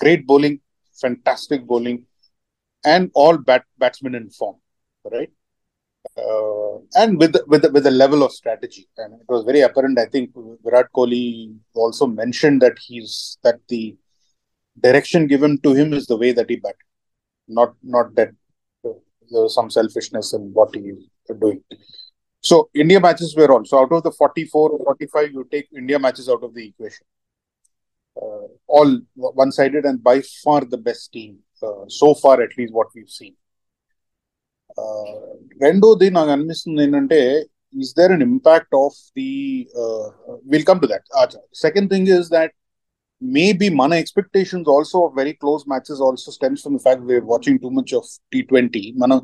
[0.00, 0.58] great bowling
[0.98, 2.04] fantastic bowling
[2.84, 4.56] and all bat batsmen in form
[5.04, 5.30] right
[6.18, 10.06] uh, and with with with a level of strategy and it was very apparent i
[10.14, 10.30] think
[10.66, 11.22] virat kohli
[11.76, 13.12] also mentioned that he's
[13.44, 13.82] that the
[14.84, 16.78] direction given to him is the way that he bat
[17.48, 18.30] not not that
[18.84, 18.96] uh,
[19.30, 21.02] there was some selfishness in what he is
[21.44, 21.60] doing
[22.44, 26.28] so india matches were on so out of the 44 45 you take india matches
[26.28, 27.06] out of the equation
[28.16, 28.90] uh, all
[29.42, 31.32] one-sided and by far the best team
[31.62, 33.34] uh, so far at least what we've seen
[35.64, 37.18] రెండోది నాకు అనిపిస్తుంది ఏంటంటే
[37.82, 39.30] is there an impact of the
[40.52, 41.34] will come to that
[41.64, 42.54] second thing is that
[43.21, 47.59] maybe mana expectations also of very close matches also stems from the fact we're watching
[47.59, 48.93] too much of T20.
[48.95, 49.21] Mana,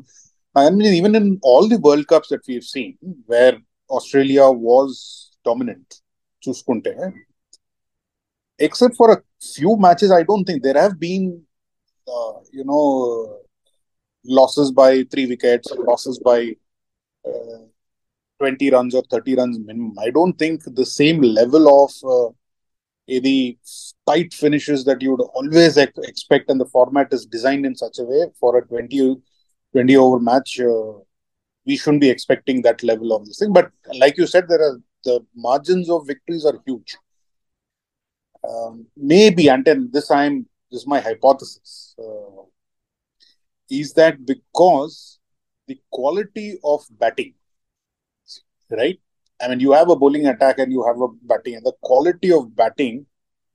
[0.54, 6.00] I mean, even in all the World Cups that we've seen, where Australia was dominant,
[6.44, 7.10] Chuskunte, eh?
[8.58, 11.42] except for a few matches, I don't think there have been,
[12.08, 13.40] uh, you know,
[14.24, 16.54] losses by three wickets, losses by
[17.26, 17.64] uh,
[18.38, 19.94] 20 runs or 30 runs minimum.
[19.98, 22.32] I don't think the same level of uh,
[23.08, 23.58] the
[24.06, 27.98] tight finishes that you would always ex- expect, and the format is designed in such
[27.98, 29.16] a way for a 20,
[29.72, 30.60] 20 over match.
[31.66, 33.52] we shouldn't be expecting that level of this thing.
[33.52, 36.96] But like you said, there are the margins of victories are huge.
[38.48, 42.42] Um, maybe, then this I'm this is my hypothesis, uh,
[43.70, 45.18] is that because
[45.66, 47.34] the quality of batting,
[48.70, 48.98] right?
[49.40, 52.32] I mean, you have a bowling attack and you have a batting, and the quality
[52.32, 53.06] of batting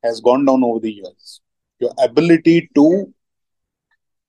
[0.04, 1.42] has gone down over the years.
[1.80, 3.14] Your ability to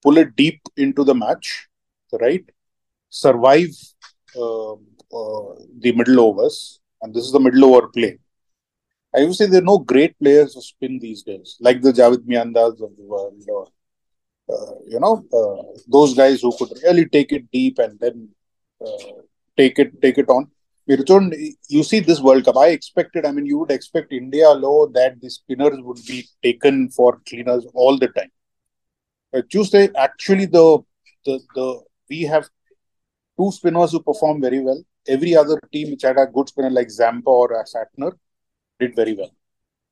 [0.01, 1.67] pull it deep into the match,
[2.19, 2.43] right?
[3.09, 3.69] Survive
[4.35, 8.17] uh, uh, the middle overs, and this is the middle over play
[9.15, 12.25] I would say there are no great players of spin these days, like the Javed
[12.25, 13.67] Miandad of the world, or
[14.49, 18.29] uh, you know, uh, those guys who could really take it deep and then
[18.85, 19.21] uh,
[19.57, 20.49] take it take it on.
[20.85, 22.57] You see this World Cup.
[22.57, 23.25] I expected.
[23.25, 27.65] I mean, you would expect India low that the spinners would be taken for cleaners
[27.73, 28.31] all the time.
[29.49, 30.79] Tuesday, actually, the
[31.25, 32.49] the the we have
[33.39, 34.83] two spinners who perform very well.
[35.07, 38.13] Every other team which had a good spinner like Zampa or Santner
[38.79, 39.31] did very well.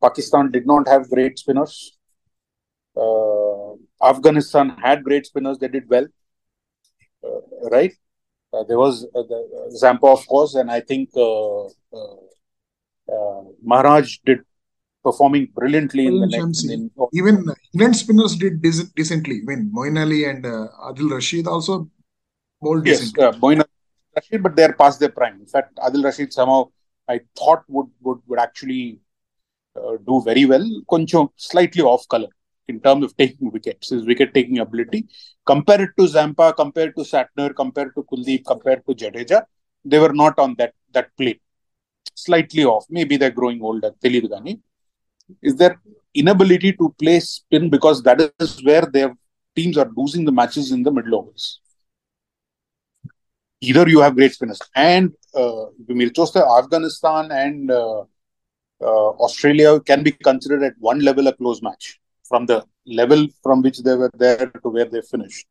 [0.02, 1.98] Pakistan did not have great spinners.
[2.96, 3.74] Uh,
[4.04, 6.08] Afghanistan had great spinners; they did well,
[7.24, 7.94] uh, right?
[8.54, 11.10] Uh, there was the, Zampa, of course, and I think
[13.64, 14.40] Maharaj did
[15.04, 16.70] performing brilliantly in the next.
[16.70, 19.42] In, Even England spinners did decent, decently.
[19.46, 21.90] When Moeen Ali and Adil Rashid also
[22.62, 23.24] bowled yes, decently.
[23.24, 23.64] uh, Moin
[24.16, 25.40] Rashid, but they're past their prime.
[25.40, 26.70] In fact, Adil Rashid somehow
[27.08, 29.00] I thought would would would actually
[29.76, 30.66] uh, do very well.
[30.90, 32.28] Koncham slightly off color
[32.68, 35.08] in terms of taking wickets, his wicket taking ability.
[35.46, 39.44] Compared to Zampa, compared to Santner, compared to Kuldeep, compared to Jadeja,
[39.84, 41.40] they were not on that that plane.
[42.16, 42.86] Slightly off.
[42.90, 43.92] Maybe they're growing older.
[44.04, 44.60] Telidu
[45.42, 45.82] Is their
[46.14, 49.16] inability to play spin because that is where their
[49.56, 51.60] teams are losing the matches in the middle overs.
[53.62, 54.60] Either you have great spinners.
[54.76, 55.66] And uh,
[56.60, 58.02] Afghanistan and uh,
[58.82, 62.01] uh, Australia can be considered at one level a close match
[62.32, 62.60] from the
[63.02, 65.48] level from which they were there to where they finished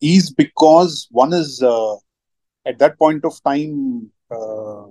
[0.00, 1.94] is because one is uh,
[2.66, 4.84] at that point of time uh,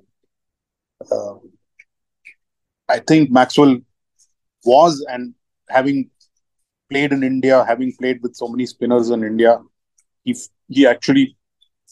[1.12, 1.36] uh,
[2.89, 3.79] I think Maxwell
[4.65, 5.34] was and
[5.69, 6.10] having
[6.89, 9.60] played in India, having played with so many spinners in India,
[10.23, 10.36] he
[10.69, 11.38] he actually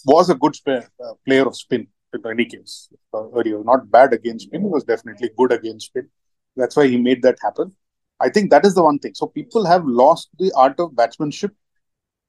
[0.06, 0.82] was a good uh,
[1.26, 2.90] player of spin in any case.
[3.14, 6.10] Uh, earlier, not bad against spin, he was definitely good against spin.
[6.56, 7.76] That's why he made that happen.
[8.22, 9.14] I think that is the one thing.
[9.16, 11.52] So people have lost the art of batsmanship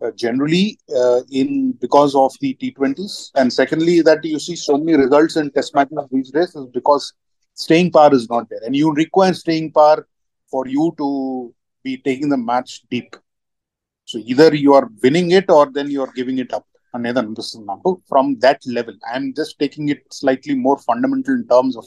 [0.03, 4.97] uh, generally uh, in because of the T20s, and secondly that you see so many
[4.97, 7.13] results in Test matches these days is because
[7.55, 10.07] staying power is not there, and you require staying power
[10.51, 13.15] for you to be taking the match deep.
[14.05, 16.67] So either you are winning it or then you are giving it up.
[16.95, 17.27] Another
[18.07, 21.87] from that level, I'm just taking it slightly more fundamental in terms of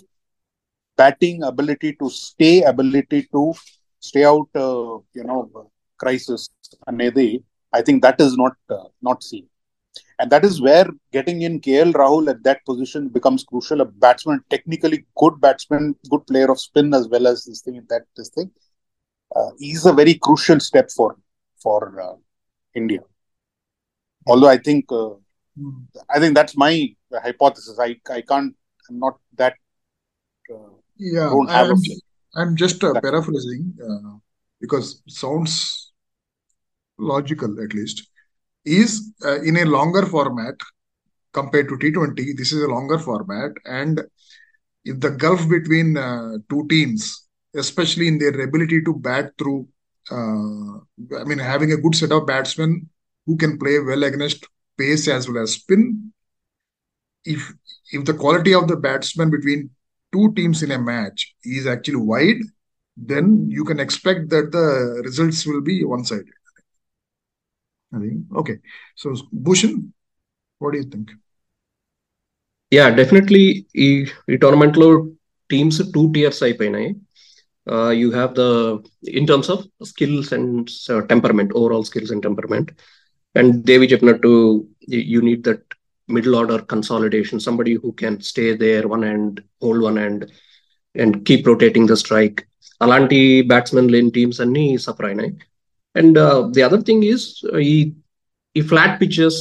[0.98, 3.54] batting ability to stay, ability to
[4.09, 4.59] stay out
[5.21, 5.39] you know
[6.03, 6.47] crisis
[6.91, 7.29] అనేది
[7.79, 8.61] I think that is not
[9.09, 9.49] not seen
[10.21, 13.81] And that is where getting in KL Rahul at that position becomes crucial.
[13.81, 18.05] A batsman, technically good batsman, good player of spin as well as this thing, that
[18.19, 18.51] this thing,
[19.35, 21.17] uh, is a very crucial step for
[21.65, 22.17] for uh,
[22.75, 23.01] India.
[24.27, 25.15] Although I think uh,
[26.15, 26.75] I think that's my
[27.27, 27.79] hypothesis.
[27.79, 28.55] I I can't.
[28.89, 29.57] I'm not that.
[30.55, 30.71] Uh,
[31.03, 31.95] Yeah, don't have I'm, a
[32.36, 34.18] I'm just uh, paraphrasing uh,
[34.60, 35.94] because it sounds
[36.98, 38.08] logical at least.
[38.66, 40.56] Is uh, in a longer format
[41.34, 44.02] compared to T20, this is a longer format, and
[44.84, 49.68] if the gulf between uh, two teams, especially in their ability to bat through,
[50.12, 50.78] uh,
[51.20, 52.90] I mean, having a good set of batsmen
[53.26, 56.12] who can play well against pace as well as spin,
[57.24, 57.54] if
[57.92, 59.70] if the quality of the batsman between
[60.16, 62.42] two teams in a match is actually wide,
[62.96, 63.26] then
[63.58, 64.68] you can expect that the
[65.04, 66.36] results will be one sided.
[68.42, 68.58] Okay.
[68.96, 69.94] So, Bhushan,
[70.60, 71.12] what do you think?
[72.72, 73.68] Yeah, definitely.
[73.74, 74.08] E
[74.42, 74.94] tournament low
[75.50, 76.42] teams two tiers.
[76.42, 76.70] I pay
[78.02, 78.52] you have the
[79.04, 80.70] in terms of skills and
[81.10, 82.72] temperament, overall skills and temperament.
[83.36, 85.62] And Devi Chapnattu, you need that
[86.09, 90.23] middle order consolidation somebody who can stay there one and hold one and
[90.97, 92.41] and keep rotating the strike
[92.81, 95.33] అలాంటి batsmen లేని teams అన్ని suffer అయినాయి
[95.97, 96.19] and
[96.51, 97.25] the other thing is
[97.69, 97.77] ఈ
[98.57, 99.41] ఈ flat pitches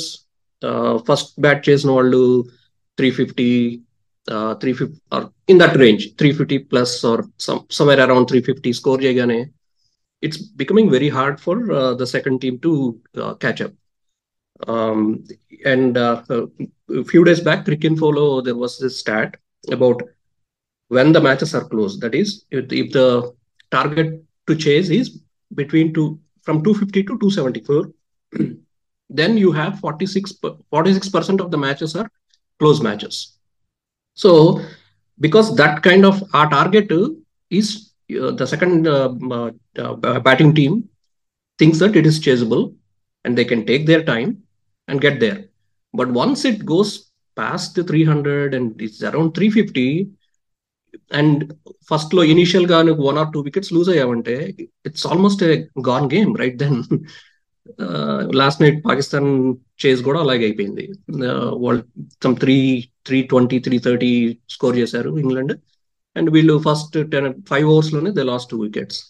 [1.07, 2.21] first bat చేసిన వాళ్ళు
[2.97, 3.49] three fifty
[4.61, 8.71] three fifty or in that range three fifty plus are some somewhere around three fifty
[8.73, 9.39] score చేయగానే
[10.23, 11.61] it's becoming very hard for
[11.95, 12.71] the second team to
[13.43, 13.75] catch up
[14.66, 15.24] um,
[15.64, 19.36] and uh, a few days back, Crick Follow, there was this stat
[19.70, 20.02] about
[20.88, 22.00] when the matches are closed.
[22.00, 23.34] That is, if, if the
[23.70, 25.20] target to chase is
[25.54, 27.90] between two from 250 to 274,
[29.10, 30.32] then you have 46
[31.08, 32.10] percent of the matches are
[32.58, 33.38] close matches.
[34.14, 34.60] So,
[35.20, 36.90] because that kind of our target
[37.50, 40.88] is uh, the second uh, uh, uh, batting team
[41.58, 42.74] thinks that it is chaseable
[43.24, 44.43] and they can take their time
[44.88, 45.40] and get there.
[45.94, 46.90] But once it goes
[47.36, 49.88] past the 300 and it's around 350
[51.18, 51.40] and
[51.88, 54.34] ఫస్ట్లో ఇనిషియల్గా నువ్వు one or two wickets lose అయ్యావంటే
[54.88, 55.54] it's almost a
[55.88, 56.78] gone game right then
[58.40, 59.28] last night Pakistan
[59.82, 60.84] chase కూడా అలాగే అయిపోయింది.
[61.64, 61.82] వాళ్ళు
[62.24, 62.56] some three
[63.06, 64.12] three twenty three thirty
[64.54, 65.54] score చేశారు England
[66.16, 69.00] and వీళ్ళు first ten five ఓవర్స్లోనే they lost two wickets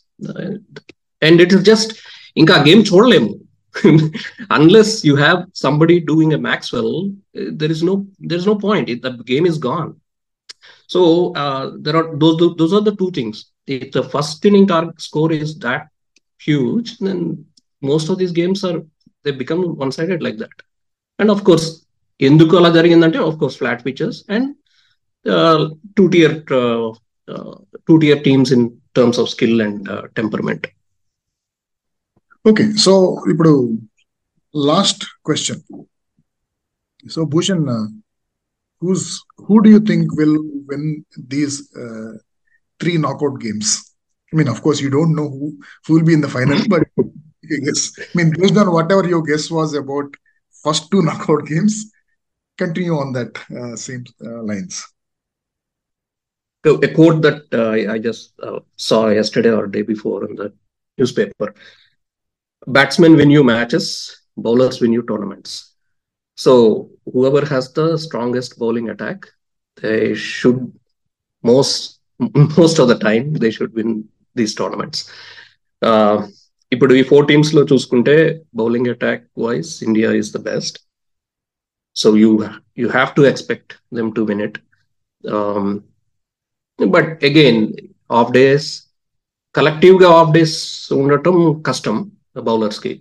[1.23, 1.93] and it is just
[2.43, 3.31] ఇంకా game చూడలేము.
[4.58, 6.94] Unless you have somebody doing a Maxwell
[7.62, 7.96] there is no
[8.30, 9.92] there is no point the game is gone
[10.90, 13.38] So uh, there are those those are the two things.
[13.68, 15.84] If the first inning target score is that
[16.42, 17.20] huge, then
[17.82, 18.80] most of these games are
[19.26, 20.58] they become one-sided like that.
[21.20, 21.68] And of course,
[22.20, 24.48] ఎందుకు అలా జరిగిందంటే of course flat pitches and
[25.98, 26.34] two tear
[27.90, 28.66] two tear teams in
[28.98, 29.86] terms of skill and
[30.18, 30.66] temperament
[32.46, 32.68] Okay.
[32.86, 32.94] So,
[33.32, 33.54] ఇప్పుడు
[34.54, 35.58] last question.
[37.08, 37.88] So, Bhushan, uh,
[38.80, 39.04] who's
[39.46, 40.38] who do you think will
[40.70, 42.14] win these uh,
[42.80, 43.68] three knockout games?
[44.32, 46.84] I mean, of course, you don't know who, who will be in the final, but
[47.42, 50.14] yes, I mean, based on whatever your guess was about
[50.64, 51.92] first two knockout games,
[52.58, 54.86] continue on that uh, same uh, lines.
[56.66, 60.54] So a quote that uh, I just uh, saw yesterday or day before in the
[60.98, 61.56] newspaper:
[62.68, 63.88] "Batsmen win you matches,
[64.38, 65.52] bowlers win you tournaments."
[66.38, 69.28] So whoever has the strongest bowling attack,
[69.78, 70.60] they should
[71.44, 72.00] most
[72.58, 73.92] most of the time they should win
[74.36, 75.00] these tournaments.
[75.82, 76.18] Uh,
[76.72, 78.16] ఇప్పుడు ఈ four teams లో చూసుకుంటే
[78.60, 80.76] bowling attack wise India is the best
[81.96, 82.30] so you
[82.82, 84.58] you have to expect them to win it
[86.80, 87.62] but again
[88.20, 88.68] of days
[89.56, 90.58] collective గా of days
[91.02, 91.38] ఉండటం
[91.70, 91.98] కష్టం
[92.50, 92.94] bowlers కి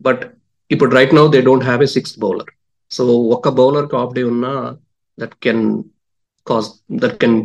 [0.00, 0.22] but
[0.70, 2.50] ఇప్పుడు right now they don't have a sixth bowler
[2.90, 3.04] so
[3.36, 4.52] ఒక్క bowler కి of day ఉన్నా
[5.18, 5.62] that can
[6.46, 6.68] cause
[7.02, 7.36] that can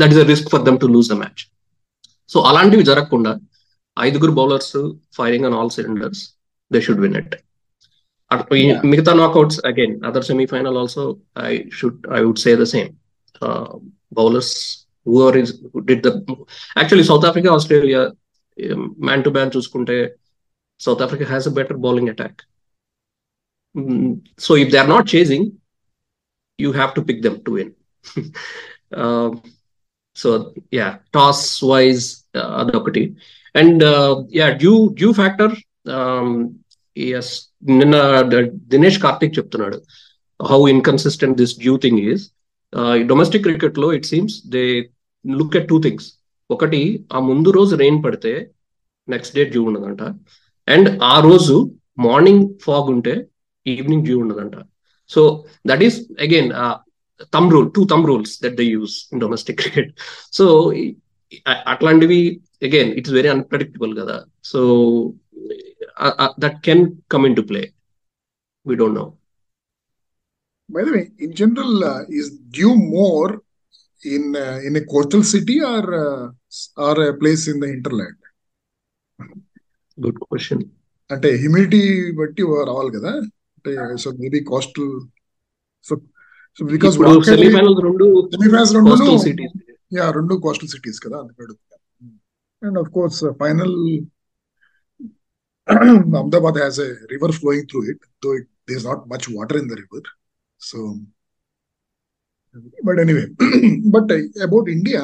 [0.00, 1.42] that is a risk for them to lose the match
[2.30, 3.32] so అలాంటివి జరగకుండా
[3.96, 4.74] ఐదుగురు bowlers
[5.16, 6.22] firing on all cylinders
[6.70, 7.34] they should win it
[8.92, 11.02] మిగతా knockouts again other semifinal also
[11.42, 12.90] I should I would say the same
[14.12, 14.54] bowlers
[15.06, 15.52] who are is
[15.88, 16.10] did the
[16.78, 18.02] actually south Africa Australia
[19.06, 19.96] man to man చూసుకుంటే
[20.80, 22.40] South Africa has a better bowling attack
[24.38, 25.46] so if they are not chasing
[26.58, 27.72] you have to pick them to win
[30.16, 30.30] so
[30.74, 32.04] yeah toss wise
[32.62, 33.04] అదొకటి
[33.54, 33.84] and
[34.34, 35.54] yeah dew dew factor
[37.16, 37.32] yes
[37.72, 37.96] నిన్న
[38.72, 39.78] దినేష్ కార్తిక్ చెప్తున్నాడు
[40.40, 42.24] how inconsistent this dew thing is
[43.06, 44.64] domestic cricket లో it seems they
[45.24, 46.08] look at two things
[46.49, 46.81] ఒకటి
[47.13, 48.33] ఆ ముందు రోజు rain పడితే
[49.07, 50.01] next day dew ఉండదంట
[50.67, 51.55] అండ్ ఆ రోజు
[51.97, 53.13] మార్నింగ్ ఫాగ్ ఉంటే
[53.65, 54.55] ఈవినింగ్ డ్యూ ఉండదంట
[55.09, 55.21] so
[55.65, 56.49] that is again
[57.33, 59.91] thumb rule two thumb rules that the use in domestic cricket
[60.31, 60.45] so
[61.65, 62.19] అట్లాంటివి
[62.63, 64.17] అగైన్ ఇట్స్ వెరీ అన్ప్రెడిక్టబుల్ కదా.
[64.43, 64.59] So
[66.39, 67.61] that can come in to play
[68.65, 69.05] we don't know
[70.69, 71.77] madam in general
[72.13, 73.33] is dew more
[74.03, 74.29] in
[74.63, 75.89] in a coastal city or
[76.85, 78.19] or place in the hinterland
[79.97, 80.63] good question
[81.09, 81.81] అంటే humidity
[82.13, 83.11] బట్టి రావాలి కదా?
[83.55, 84.89] అంటే so maybe coastal
[85.85, 85.93] so
[86.59, 86.95] so because
[88.33, 89.05] semifinals రెండు
[89.91, 91.55] yeah రెండు coastal cities కదా అందుకు
[92.61, 93.75] and of course final
[95.67, 99.77] Ahmedabad has a river flowing through it though it does not much water in the
[99.81, 100.07] river
[100.61, 100.79] so
[102.83, 103.25] but anyway
[103.95, 104.11] but
[104.43, 105.01] about India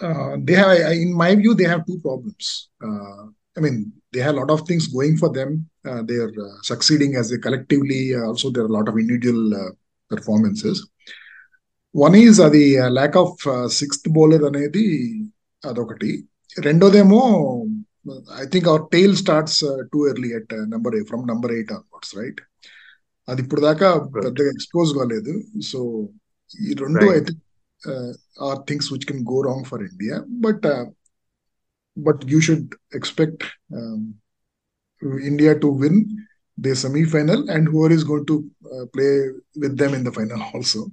[0.00, 2.46] uh, they have, I- in my view, they have two problems.
[2.80, 3.22] Uh,
[3.56, 3.76] I mean,
[4.12, 5.50] they have a lot of things going for them.
[5.84, 8.14] Uh, they are uh, succeeding as a collectively.
[8.14, 9.70] Uh, also, there are a lot of individual uh,
[10.10, 10.78] performances.
[11.94, 12.62] One is అది
[12.96, 13.42] lack of
[13.76, 14.82] sixth bowler అనేది
[15.62, 16.08] అదొకటి
[16.56, 17.20] రెండోదేమో
[18.42, 19.60] I think our tile starts
[19.92, 22.40] too early at number from number eight onwards right
[23.28, 25.34] అది ఇప్పుడు దాకా పెద్దగా expose కాలేదు
[25.70, 25.80] so
[26.50, 27.14] ఈ రెండు Right.
[27.18, 27.40] I think
[27.85, 28.11] uh,
[28.41, 30.21] are things which can go wrong for India.
[30.27, 30.85] But uh,
[31.95, 34.15] but you should expect um,
[35.01, 36.27] India to win
[36.57, 40.87] the semi-final and who is going to uh, play with them in the final also.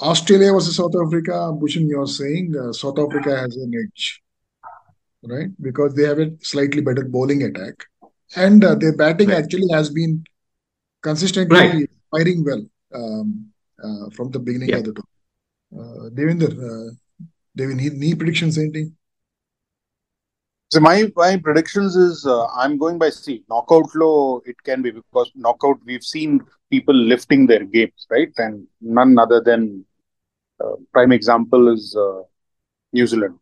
[0.00, 4.22] Australia versus South Africa, Bhushan, you're saying uh, South Africa has an edge,
[5.24, 5.50] right?
[5.60, 7.74] Because they have a slightly better bowling attack,
[8.36, 9.38] and uh, their batting right.
[9.38, 10.24] actually has been
[11.02, 11.90] consistently right.
[12.10, 12.64] firing well.
[12.94, 13.51] Um,
[13.82, 14.76] uh, from the beginning yeah.
[14.76, 15.08] of the talk.
[15.74, 16.94] Uh, Devender, uh,
[17.56, 18.58] Devin, any predictions?
[18.58, 18.94] Anything?
[20.70, 23.44] So my my predictions is uh, I'm going by C.
[23.48, 28.66] Knockout low it can be because knockout we've seen people lifting their games right, and
[28.80, 29.84] none other than
[30.64, 32.22] uh, prime example is uh,
[32.92, 33.38] New Zealand.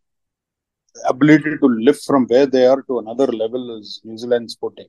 [1.08, 4.86] Ability to lift from where they are to another level is New Zealand's forte.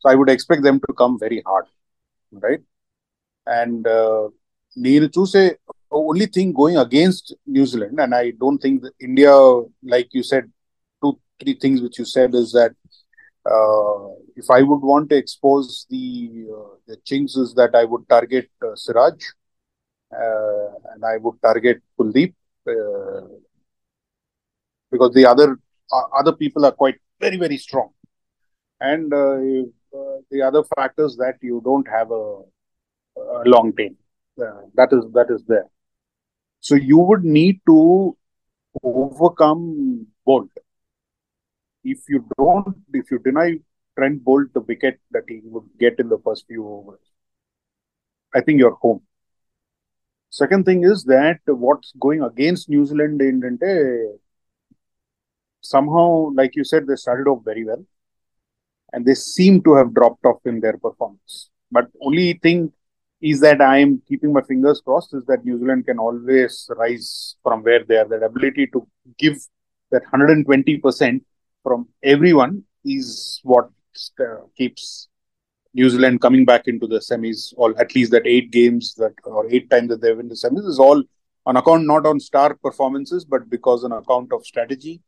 [0.00, 1.66] So I would expect them to come very hard,
[2.32, 2.60] right?
[3.46, 4.30] And uh,
[4.77, 5.43] నేను చూసే
[5.97, 7.25] only thing going against
[7.55, 9.33] New Zealand, and I don't think that India,
[9.93, 10.45] like you said,
[11.01, 12.73] two three things which you said is that
[13.53, 18.07] uh, if I would want to expose the uh, the chinks is that I would
[18.09, 19.17] target uh, Siraj
[20.11, 22.33] uh, and I would target Kuldeep
[22.67, 23.21] uh,
[24.91, 25.49] because the other
[25.91, 27.89] uh, other people are quite very very strong
[28.81, 29.37] and uh,
[29.97, 32.25] uh, the other factors that you don't have a,
[33.17, 33.93] a long tail
[34.40, 35.66] uh, that is that is there.
[36.60, 38.16] So you would need to
[38.82, 40.48] overcome Boult.
[41.84, 43.58] If you don't if you deny
[43.96, 47.00] Trent Boult the wicket that he would get in the first few overs
[48.34, 49.02] i think you're home.
[50.30, 53.40] Second thing is that what's going against new zealand in
[55.60, 57.84] somehow like you said they started off very well
[58.92, 61.50] and they seem to have dropped off in their performance.
[61.70, 62.72] But only thing
[63.20, 67.36] is that I am keeping my fingers crossed is that New Zealand can always rise
[67.42, 68.08] from where they are.
[68.08, 68.86] That ability to
[69.18, 69.36] give
[69.90, 71.20] that 120%
[71.62, 73.70] from everyone is what
[74.18, 75.08] uh, keeps
[75.74, 79.46] New Zealand coming back into the semis, or at least that eight games that or
[79.50, 81.02] eight times that they win the semis is all
[81.46, 85.00] on account not on star performances, but because on account of strategy,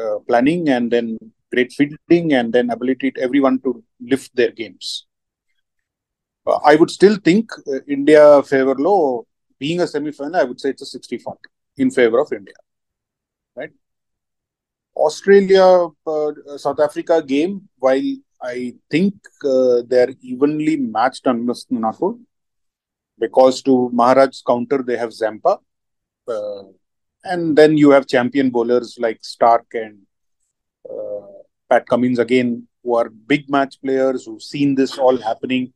[0.00, 1.18] uh, planning, and then
[1.52, 5.06] great fielding, and then ability to everyone to lift their games.
[6.46, 9.26] Uh, I would still think uh, India favor low
[9.58, 10.36] being a semi-final.
[10.36, 11.36] I would say it's a 60-40
[11.78, 12.54] in favor of India.
[13.56, 13.70] Right.
[14.96, 19.14] Australia, uh, South Africa game, while I think
[19.44, 22.18] uh, they're evenly matched on Naku,
[23.18, 25.58] because to Maharaj's counter they have Zampa,
[26.28, 26.62] uh,
[27.24, 29.98] and then you have champion bowlers like Stark and
[30.88, 31.26] uh,
[31.70, 35.73] Pat Cummins again, who are big match players who've seen this all happening, uh,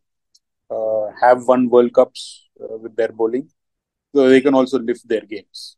[1.21, 3.49] have won World Cups uh, with their bowling,
[4.15, 5.77] so they can also lift their games.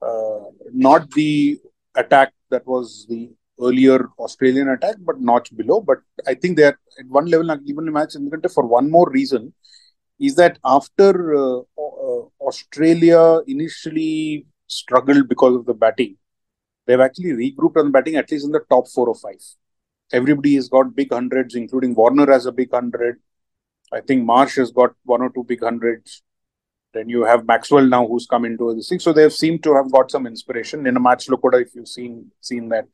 [0.00, 1.58] Uh, not the
[1.94, 5.80] attack that was the earlier Australian attack, but notch below.
[5.80, 8.14] But I think they are at one level not even match
[8.52, 9.52] for one more reason
[10.18, 16.16] is that after uh, uh, Australia initially struggled because of the batting,
[16.86, 19.42] they've actually regrouped on the batting at least in the top four or five.
[20.12, 23.18] Everybody has got big hundreds, including Warner has a big hundred.
[23.92, 26.22] I think Marsh has got one or two big hundreds.
[26.94, 29.04] Then you have Maxwell now who's come into the six.
[29.04, 31.28] So they've seemed to have got some inspiration in a match.
[31.28, 32.86] Look, Lokoda, if you've seen seen that.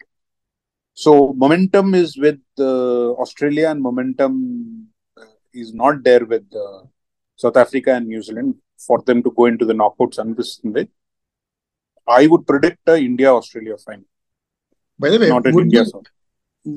[0.95, 6.87] So momentum is with uh, Australia and momentum uh, is not there with uh,
[7.37, 10.89] South Africa and New Zealand for them to go into the knockouts and
[12.09, 14.05] I would predict a India Australia final.
[14.99, 15.81] By the way, Not would India.
[15.81, 16.03] you, so.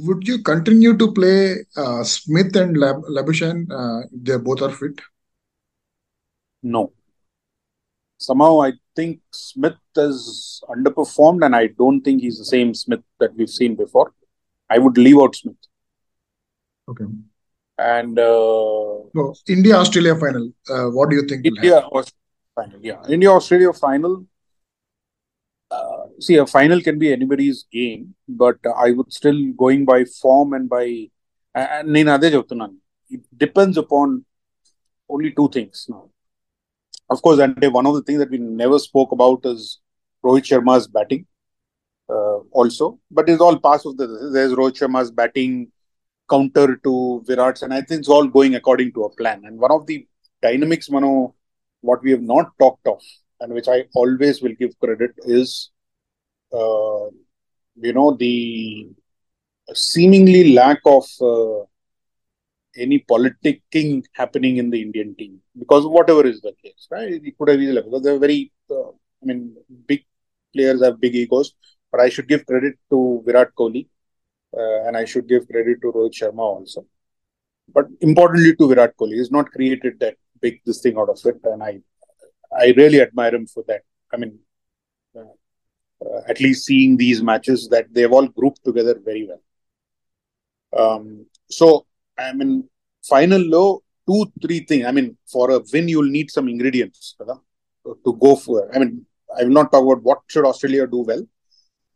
[0.06, 5.00] Would you continue to play uh, Smith and Lab- Labuschagne uh, they both are fit?
[6.64, 6.94] No.
[8.18, 13.36] Somehow I think Smith has underperformed and I don't think he's the same Smith that
[13.36, 14.14] we've seen before.
[14.70, 15.58] I would leave out Smith.
[16.88, 17.06] Okay.
[17.78, 20.52] And uh, No, India Australia final.
[20.70, 21.46] Uh, what do you think?
[21.46, 22.12] India Australia
[22.56, 23.02] final, yeah.
[23.10, 24.26] India Australia final
[26.21, 30.53] Uh, see, a final can be anybody's game, but I would still going by form
[30.59, 30.87] and by.
[31.61, 32.75] And నేను అదే చెప్తున్నాను
[33.17, 34.25] it depends upon
[35.09, 36.05] only two things now.
[37.09, 39.81] Of course, and one of the things that we never spoke about is
[40.25, 41.27] Rohit Sharma's batting.
[42.09, 44.07] Uh, also, but it's all part of the.
[44.33, 45.55] There's Rohit Sharma's batting
[46.29, 49.45] counter to Virat's, and I think it's all going according to a plan.
[49.45, 50.07] And one of the
[50.43, 51.35] dynamics, Mano,
[51.81, 53.01] what we have not talked of,
[53.41, 55.71] and which I always will give credit, is
[56.54, 57.06] uh,
[57.86, 58.90] you know the
[59.74, 61.64] seemingly lack of uh,
[62.76, 67.12] any politicking happening in the Indian team because whatever is the case, right?
[67.12, 69.56] It could have easily because they're very, uh, I mean,
[69.88, 70.06] big
[70.54, 71.54] players have big egos,
[71.92, 73.88] but I should give credit to Virat Kohli
[74.58, 76.86] uh, and I should give credit to Rohit Sharma also.
[77.74, 81.40] But importantly to Virat Kohli, he's not created that big this thing out of it,
[81.44, 81.80] and I,
[82.58, 83.82] I really admire him for that.
[84.12, 84.40] I mean,
[85.18, 85.24] uh,
[86.06, 89.42] uh, at least seeing these matches that they've all grouped together very well.
[90.82, 91.86] Um, so
[92.18, 92.70] I mean,
[93.04, 94.86] final low two three things.
[94.86, 97.16] I mean, for a win, you'll need some ingredients
[97.86, 98.74] to go for.
[98.74, 99.06] I mean,
[99.38, 101.24] I will not talk about what should Australia do well,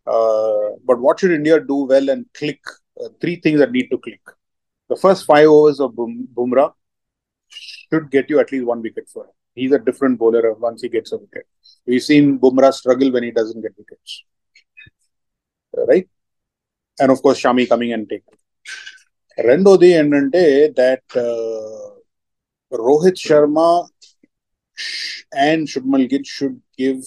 [0.08, 2.60] uh, but what should India do well and click.
[2.98, 4.22] Uh, three things that need to click.
[4.88, 6.72] The first five overs of Bum- Bumrah
[7.50, 9.35] should get you at least one wicket for him.
[9.57, 11.47] He's a different bowler once he gets a wicket.
[11.89, 14.13] We've seen Bumrah struggle when he doesn't get wickets.
[15.75, 16.09] Right?
[16.99, 18.37] And of course, Shami coming and taking.
[19.39, 20.43] రెండోది ఏంటంటే
[20.79, 21.13] that
[22.73, 23.59] Rohit Sharma
[25.47, 27.01] and శుభ్మల్ Gill should give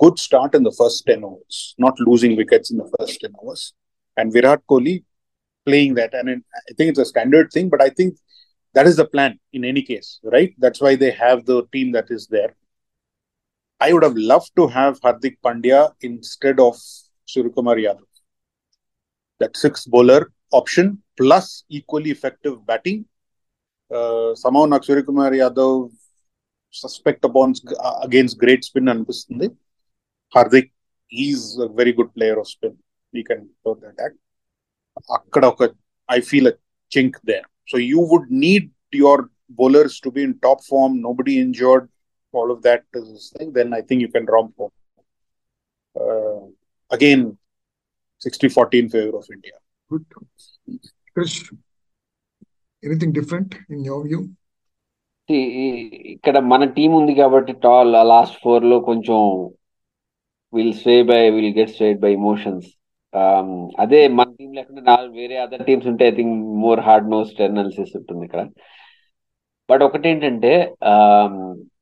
[0.00, 3.64] good start in the first ten overs not losing wickets in the first ten overs
[4.16, 4.96] and Virat Kohli
[5.66, 6.30] playing that and
[6.70, 8.16] I think it's a standard thing but I think
[8.74, 10.54] that is the plan in any case, right?
[10.58, 12.54] That's why they have the team that is there.
[13.80, 16.76] I would have loved to have Hardik Pandya instead of
[17.28, 18.08] Suryakumar Yadav.
[19.40, 22.98] That sixth bowler option plus equally effective batting.
[23.90, 25.76] Uh, somehow నాకు Suryakumar Yadav
[26.74, 27.54] suspect upon
[28.06, 29.46] against great spin అనిపిస్తుంది
[30.32, 30.72] Hardik
[31.12, 31.44] is
[31.78, 32.76] very good player of spin
[33.14, 33.46] we can
[33.92, 34.16] attack
[35.18, 35.68] అక్కడ ఒక
[36.08, 36.54] I feel a
[36.92, 39.24] చింక్ there so you would need your
[39.58, 41.86] bowlers to be in top form, nobody injured,
[42.34, 44.74] all of that is thing, then I think you can romp home.
[45.96, 46.44] Uh,
[46.92, 47.20] again,
[48.20, 49.56] 60-40 in favor of India.
[49.90, 50.04] Good.
[51.16, 51.54] Krish,
[52.86, 54.20] anything different in your view?
[55.30, 59.16] ఈ- ఈ- ఇక్కడ మన team ఉంది కాబట్టి tall last four లో కొంచెం
[60.54, 62.66] will sway by will get swayed by emotions
[63.13, 66.31] Um, అదే మన టీం లేకుండా నాలుగు వేరే అదర్ టీమ్స్ ఉంటే I think
[66.63, 68.41] more hard nosed analysis ఉంటుంది ఇక్కడ.
[69.69, 70.51] బట్ ఒకటి ఏంటంటే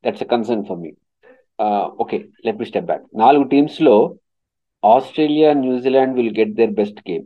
[0.05, 0.89] that's a concern for me
[2.03, 3.95] okay let me step back నాలుగు టీమ్స్లో
[4.83, 7.25] Australia New Zealand will get their best game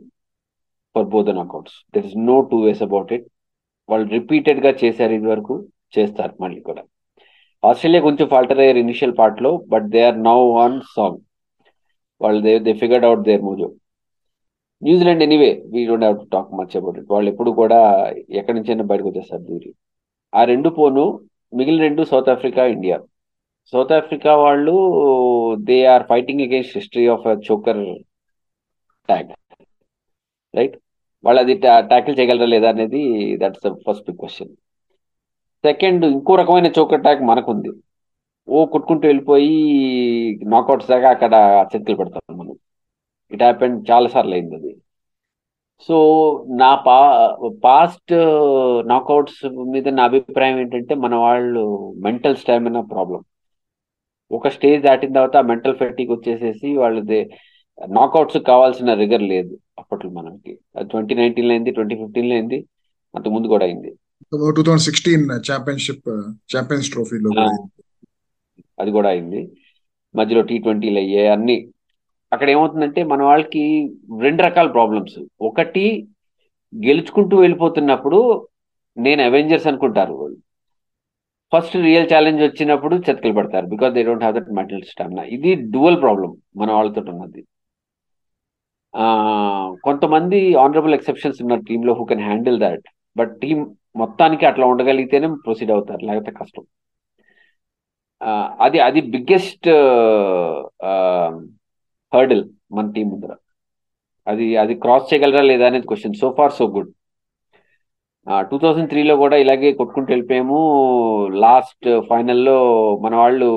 [0.96, 3.26] for both knockouts there is no two ways about it
[3.88, 5.54] వాళ్ళు రిపీటెడ్గా చేశారు ఇది వరకు
[5.96, 6.82] చేస్తారు మళ్ళీ కూడా.
[7.62, 11.18] ఆస్ట్రేలియా కొంచెం ఫాల్టర్ అయ్యారు ఇనిషియల్ పార్ట్లో but they are now on song
[12.20, 13.68] వాళ్ళు they they figured out their mojo
[14.82, 17.78] New Zealand anyway we don't have to talk much about it వాళ్ళు ఎప్పుడు కూడా
[18.40, 19.70] ఎక్కడి నుంచైనా బయటకు వచ్చేస్తారు దూరి
[20.32, 21.04] ఆ రెండు పోను
[21.52, 22.96] మిగిలిన రెండు South Africa India.
[23.72, 24.74] South Africa వాళ్ళు
[25.68, 27.82] they are fighting against history of choker
[29.08, 29.30] tag
[30.54, 30.76] right
[31.24, 31.54] వాళ్ళు అది
[31.90, 33.00] ట్యాకిల్ చేయగలరా లేదా అనేది
[33.42, 34.52] that's the first big question
[35.64, 37.70] second ఇంకో రకమైన చోకర్ ట్యాగ్ మనకుంది.
[38.48, 39.54] ఓ కొట్టుకుంటూ వెళ్ళిపోయి
[40.54, 41.34] నాకౌట్స్ దాకా అక్కడ
[41.72, 42.35] చెతికిలు పెడతాం.
[43.30, 44.72] ఇట్ హ్యాపెండ్ చాలా సార్లు అయింది అది.
[45.88, 45.96] సో
[46.60, 46.98] నా పా
[47.64, 48.12] పాస్ట్
[48.92, 49.40] నాకౌట్స్
[49.72, 51.62] మీద నా అభిప్రాయం ఏంటంటే మన వాళ్ళు
[52.06, 53.20] మెంటల్ స్టామినా ప్రాబ్లం
[54.30, 57.20] ఒక స్టేజ్ దాటిన తర్వాత మెంటల్ ఫెట్టిక్ వచ్చేసేసి వాళ్ళది
[57.78, 60.52] నాకౌట్స్ కావాల్సిన రిగర్ లేదు అప్పట్లో మనకి.
[60.90, 62.58] ట్వంటీ నైన్టీన్లో అయింది ట్వంటీ ఫిఫ్టీన్లో అయింది
[63.14, 63.90] అంతకు ముందు కూడా అయింది.
[64.56, 66.08] Two thousand sixteen championship
[66.54, 67.52] champions ట్రోఫీలో కూడా
[68.78, 69.40] అది కూడా అయింది.
[70.14, 71.56] మధ్యలో టీ ట్వంటీలు అయ్యాయి అన్ని
[72.36, 73.62] అక్కడ ఏమవుతుందంటే మన వాళ్ళకి
[74.20, 75.84] రెండు రకాల ప్రాబ్లమ్స్ ఒకటి
[76.72, 78.18] గెలుచుకుంటూ వెళ్ళిపోతున్నప్పుడు
[78.96, 80.38] నేను అవెంజర్స్ అనుకుంటారు వాళ్ళు.
[81.52, 85.98] ఫస్ట్ రియల్ ఛాలెంజ్ వచ్చినప్పుడు చెతకలు పడతారు because they don't have that mental stamina ఇది డ్యువల్
[86.02, 87.42] ప్రాబ్లం మన వాళ్ళతో ఉన్నది.
[88.94, 89.06] ఆ
[89.84, 93.58] కొంతమంది ఆనరబుల్ ఎక్సెప్షన్స్ ఉన్నారు టీంలో who can handle that but team
[93.96, 96.64] మొత్తానికి అట్లా ఉండగలిగితేనే ప్రొసీడ్ అవుతారు లేకపోతే కష్టం.
[98.60, 99.68] అది అది బిగ్గెస్ట్
[102.12, 102.44] హర్డిల్
[102.76, 103.32] మన టీం ముందర.
[104.26, 106.92] అది అది క్రాస్ చేయగలరా లేదా అనేది question so far so good
[108.50, 110.60] two thousand త్రీలో కూడా ఇలాగే కొట్టుకుంటూ వెళ్ళిపోయాము.
[111.44, 112.56] లాస్ట్ ఫైనల్లో
[113.04, 113.48] మన వాళ్ళు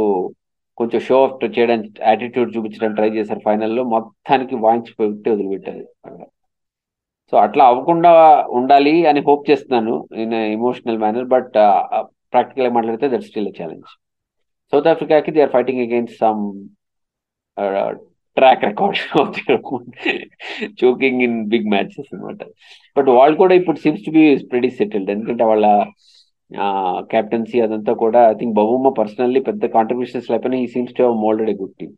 [0.79, 5.85] కొంచెం షో ఆఫ్ చేయడానికి యాటిట్యూడ్ చూపించడానికి ట్రై చేశారు ఫైనల్లో మొత్తానికి వాయించి వదిలిపెట్టారు.
[7.31, 8.11] సో అట్లా అవ్వకుండా
[8.59, 11.51] ఉండాలి అని హోప్ చేస్తున్నాను in emotional manner but
[12.33, 13.89] practical మాట్లాడితే that still challenge
[14.73, 16.43] south ఆఫ్రికాకి they are fighting against some
[18.37, 19.85] track record of their own
[20.77, 22.41] choking in big matches and what
[22.95, 25.09] But Walcott, I put seems to be is pretty settled.
[25.15, 25.67] ఎందుకంటే వాళ్ళ
[27.11, 31.51] captaincy అదంతా కూడా I think Bavuma personally పెద్ద contributions లేకపోయినా ఈ seems to have moulded
[31.53, 31.95] a good team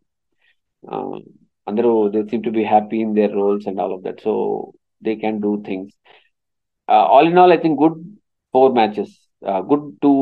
[1.67, 4.33] అందరూ they seem to be happy in their roles and all of that so
[5.07, 5.93] they can do things
[7.13, 7.99] all in all I think good
[8.53, 9.13] four matches
[9.71, 10.13] good two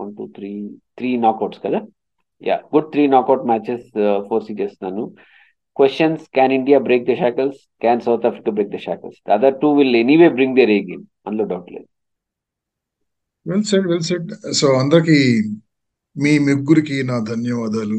[0.00, 0.52] one two three
[0.98, 1.80] three knockouts కదా
[2.42, 3.86] yeah good three knockout matches
[4.28, 5.04] foresee చేస్తున్నాను
[5.76, 9.96] questions can India break the shackles can South Africa break the shackles other two will
[10.04, 11.88] anyway bring their a game అందులో doubt లేదు
[13.46, 14.28] well said well said
[14.60, 15.18] so అందరికి
[16.16, 17.98] మీ ముగ్గురికి నా ధన్యవాదాలు.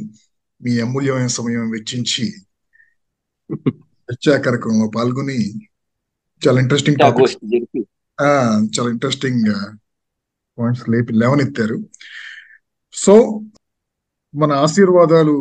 [0.62, 2.26] మీ అమూల్యమైన సమయం వెచ్చించి
[4.10, 5.38] చర్చా కార్యక్రమంలో పాల్గొని
[6.42, 7.36] చాలా ఇంట్రెస్టింగ్ టాపిక్స్
[8.76, 9.44] చాలా ఇంట్రెస్టింగ్
[10.58, 11.78] పాయింట్స్ లేపి లేవనెత్తారు.
[12.94, 13.14] సో
[14.34, 15.36] మన ఆశీర్వాదాలు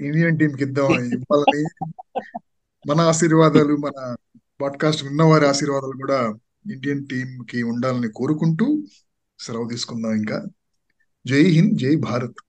[0.00, 1.60] ఇండియన్ టీంకి ఇద్దాం ఇవ్వాలని
[2.84, 3.98] మన ఆశీర్వాదాలు మన
[4.60, 6.18] పాడ్కాస్ట్ విన్నవారి ఆశీర్వాదాలు కూడా
[6.70, 8.66] ఇండియన్ టీం కి ఉండాలని కోరుకుంటూ
[9.40, 10.38] సెలవు తీసుకుందాం ఇంకా.
[11.24, 12.40] జై హింద్ జై భారత్.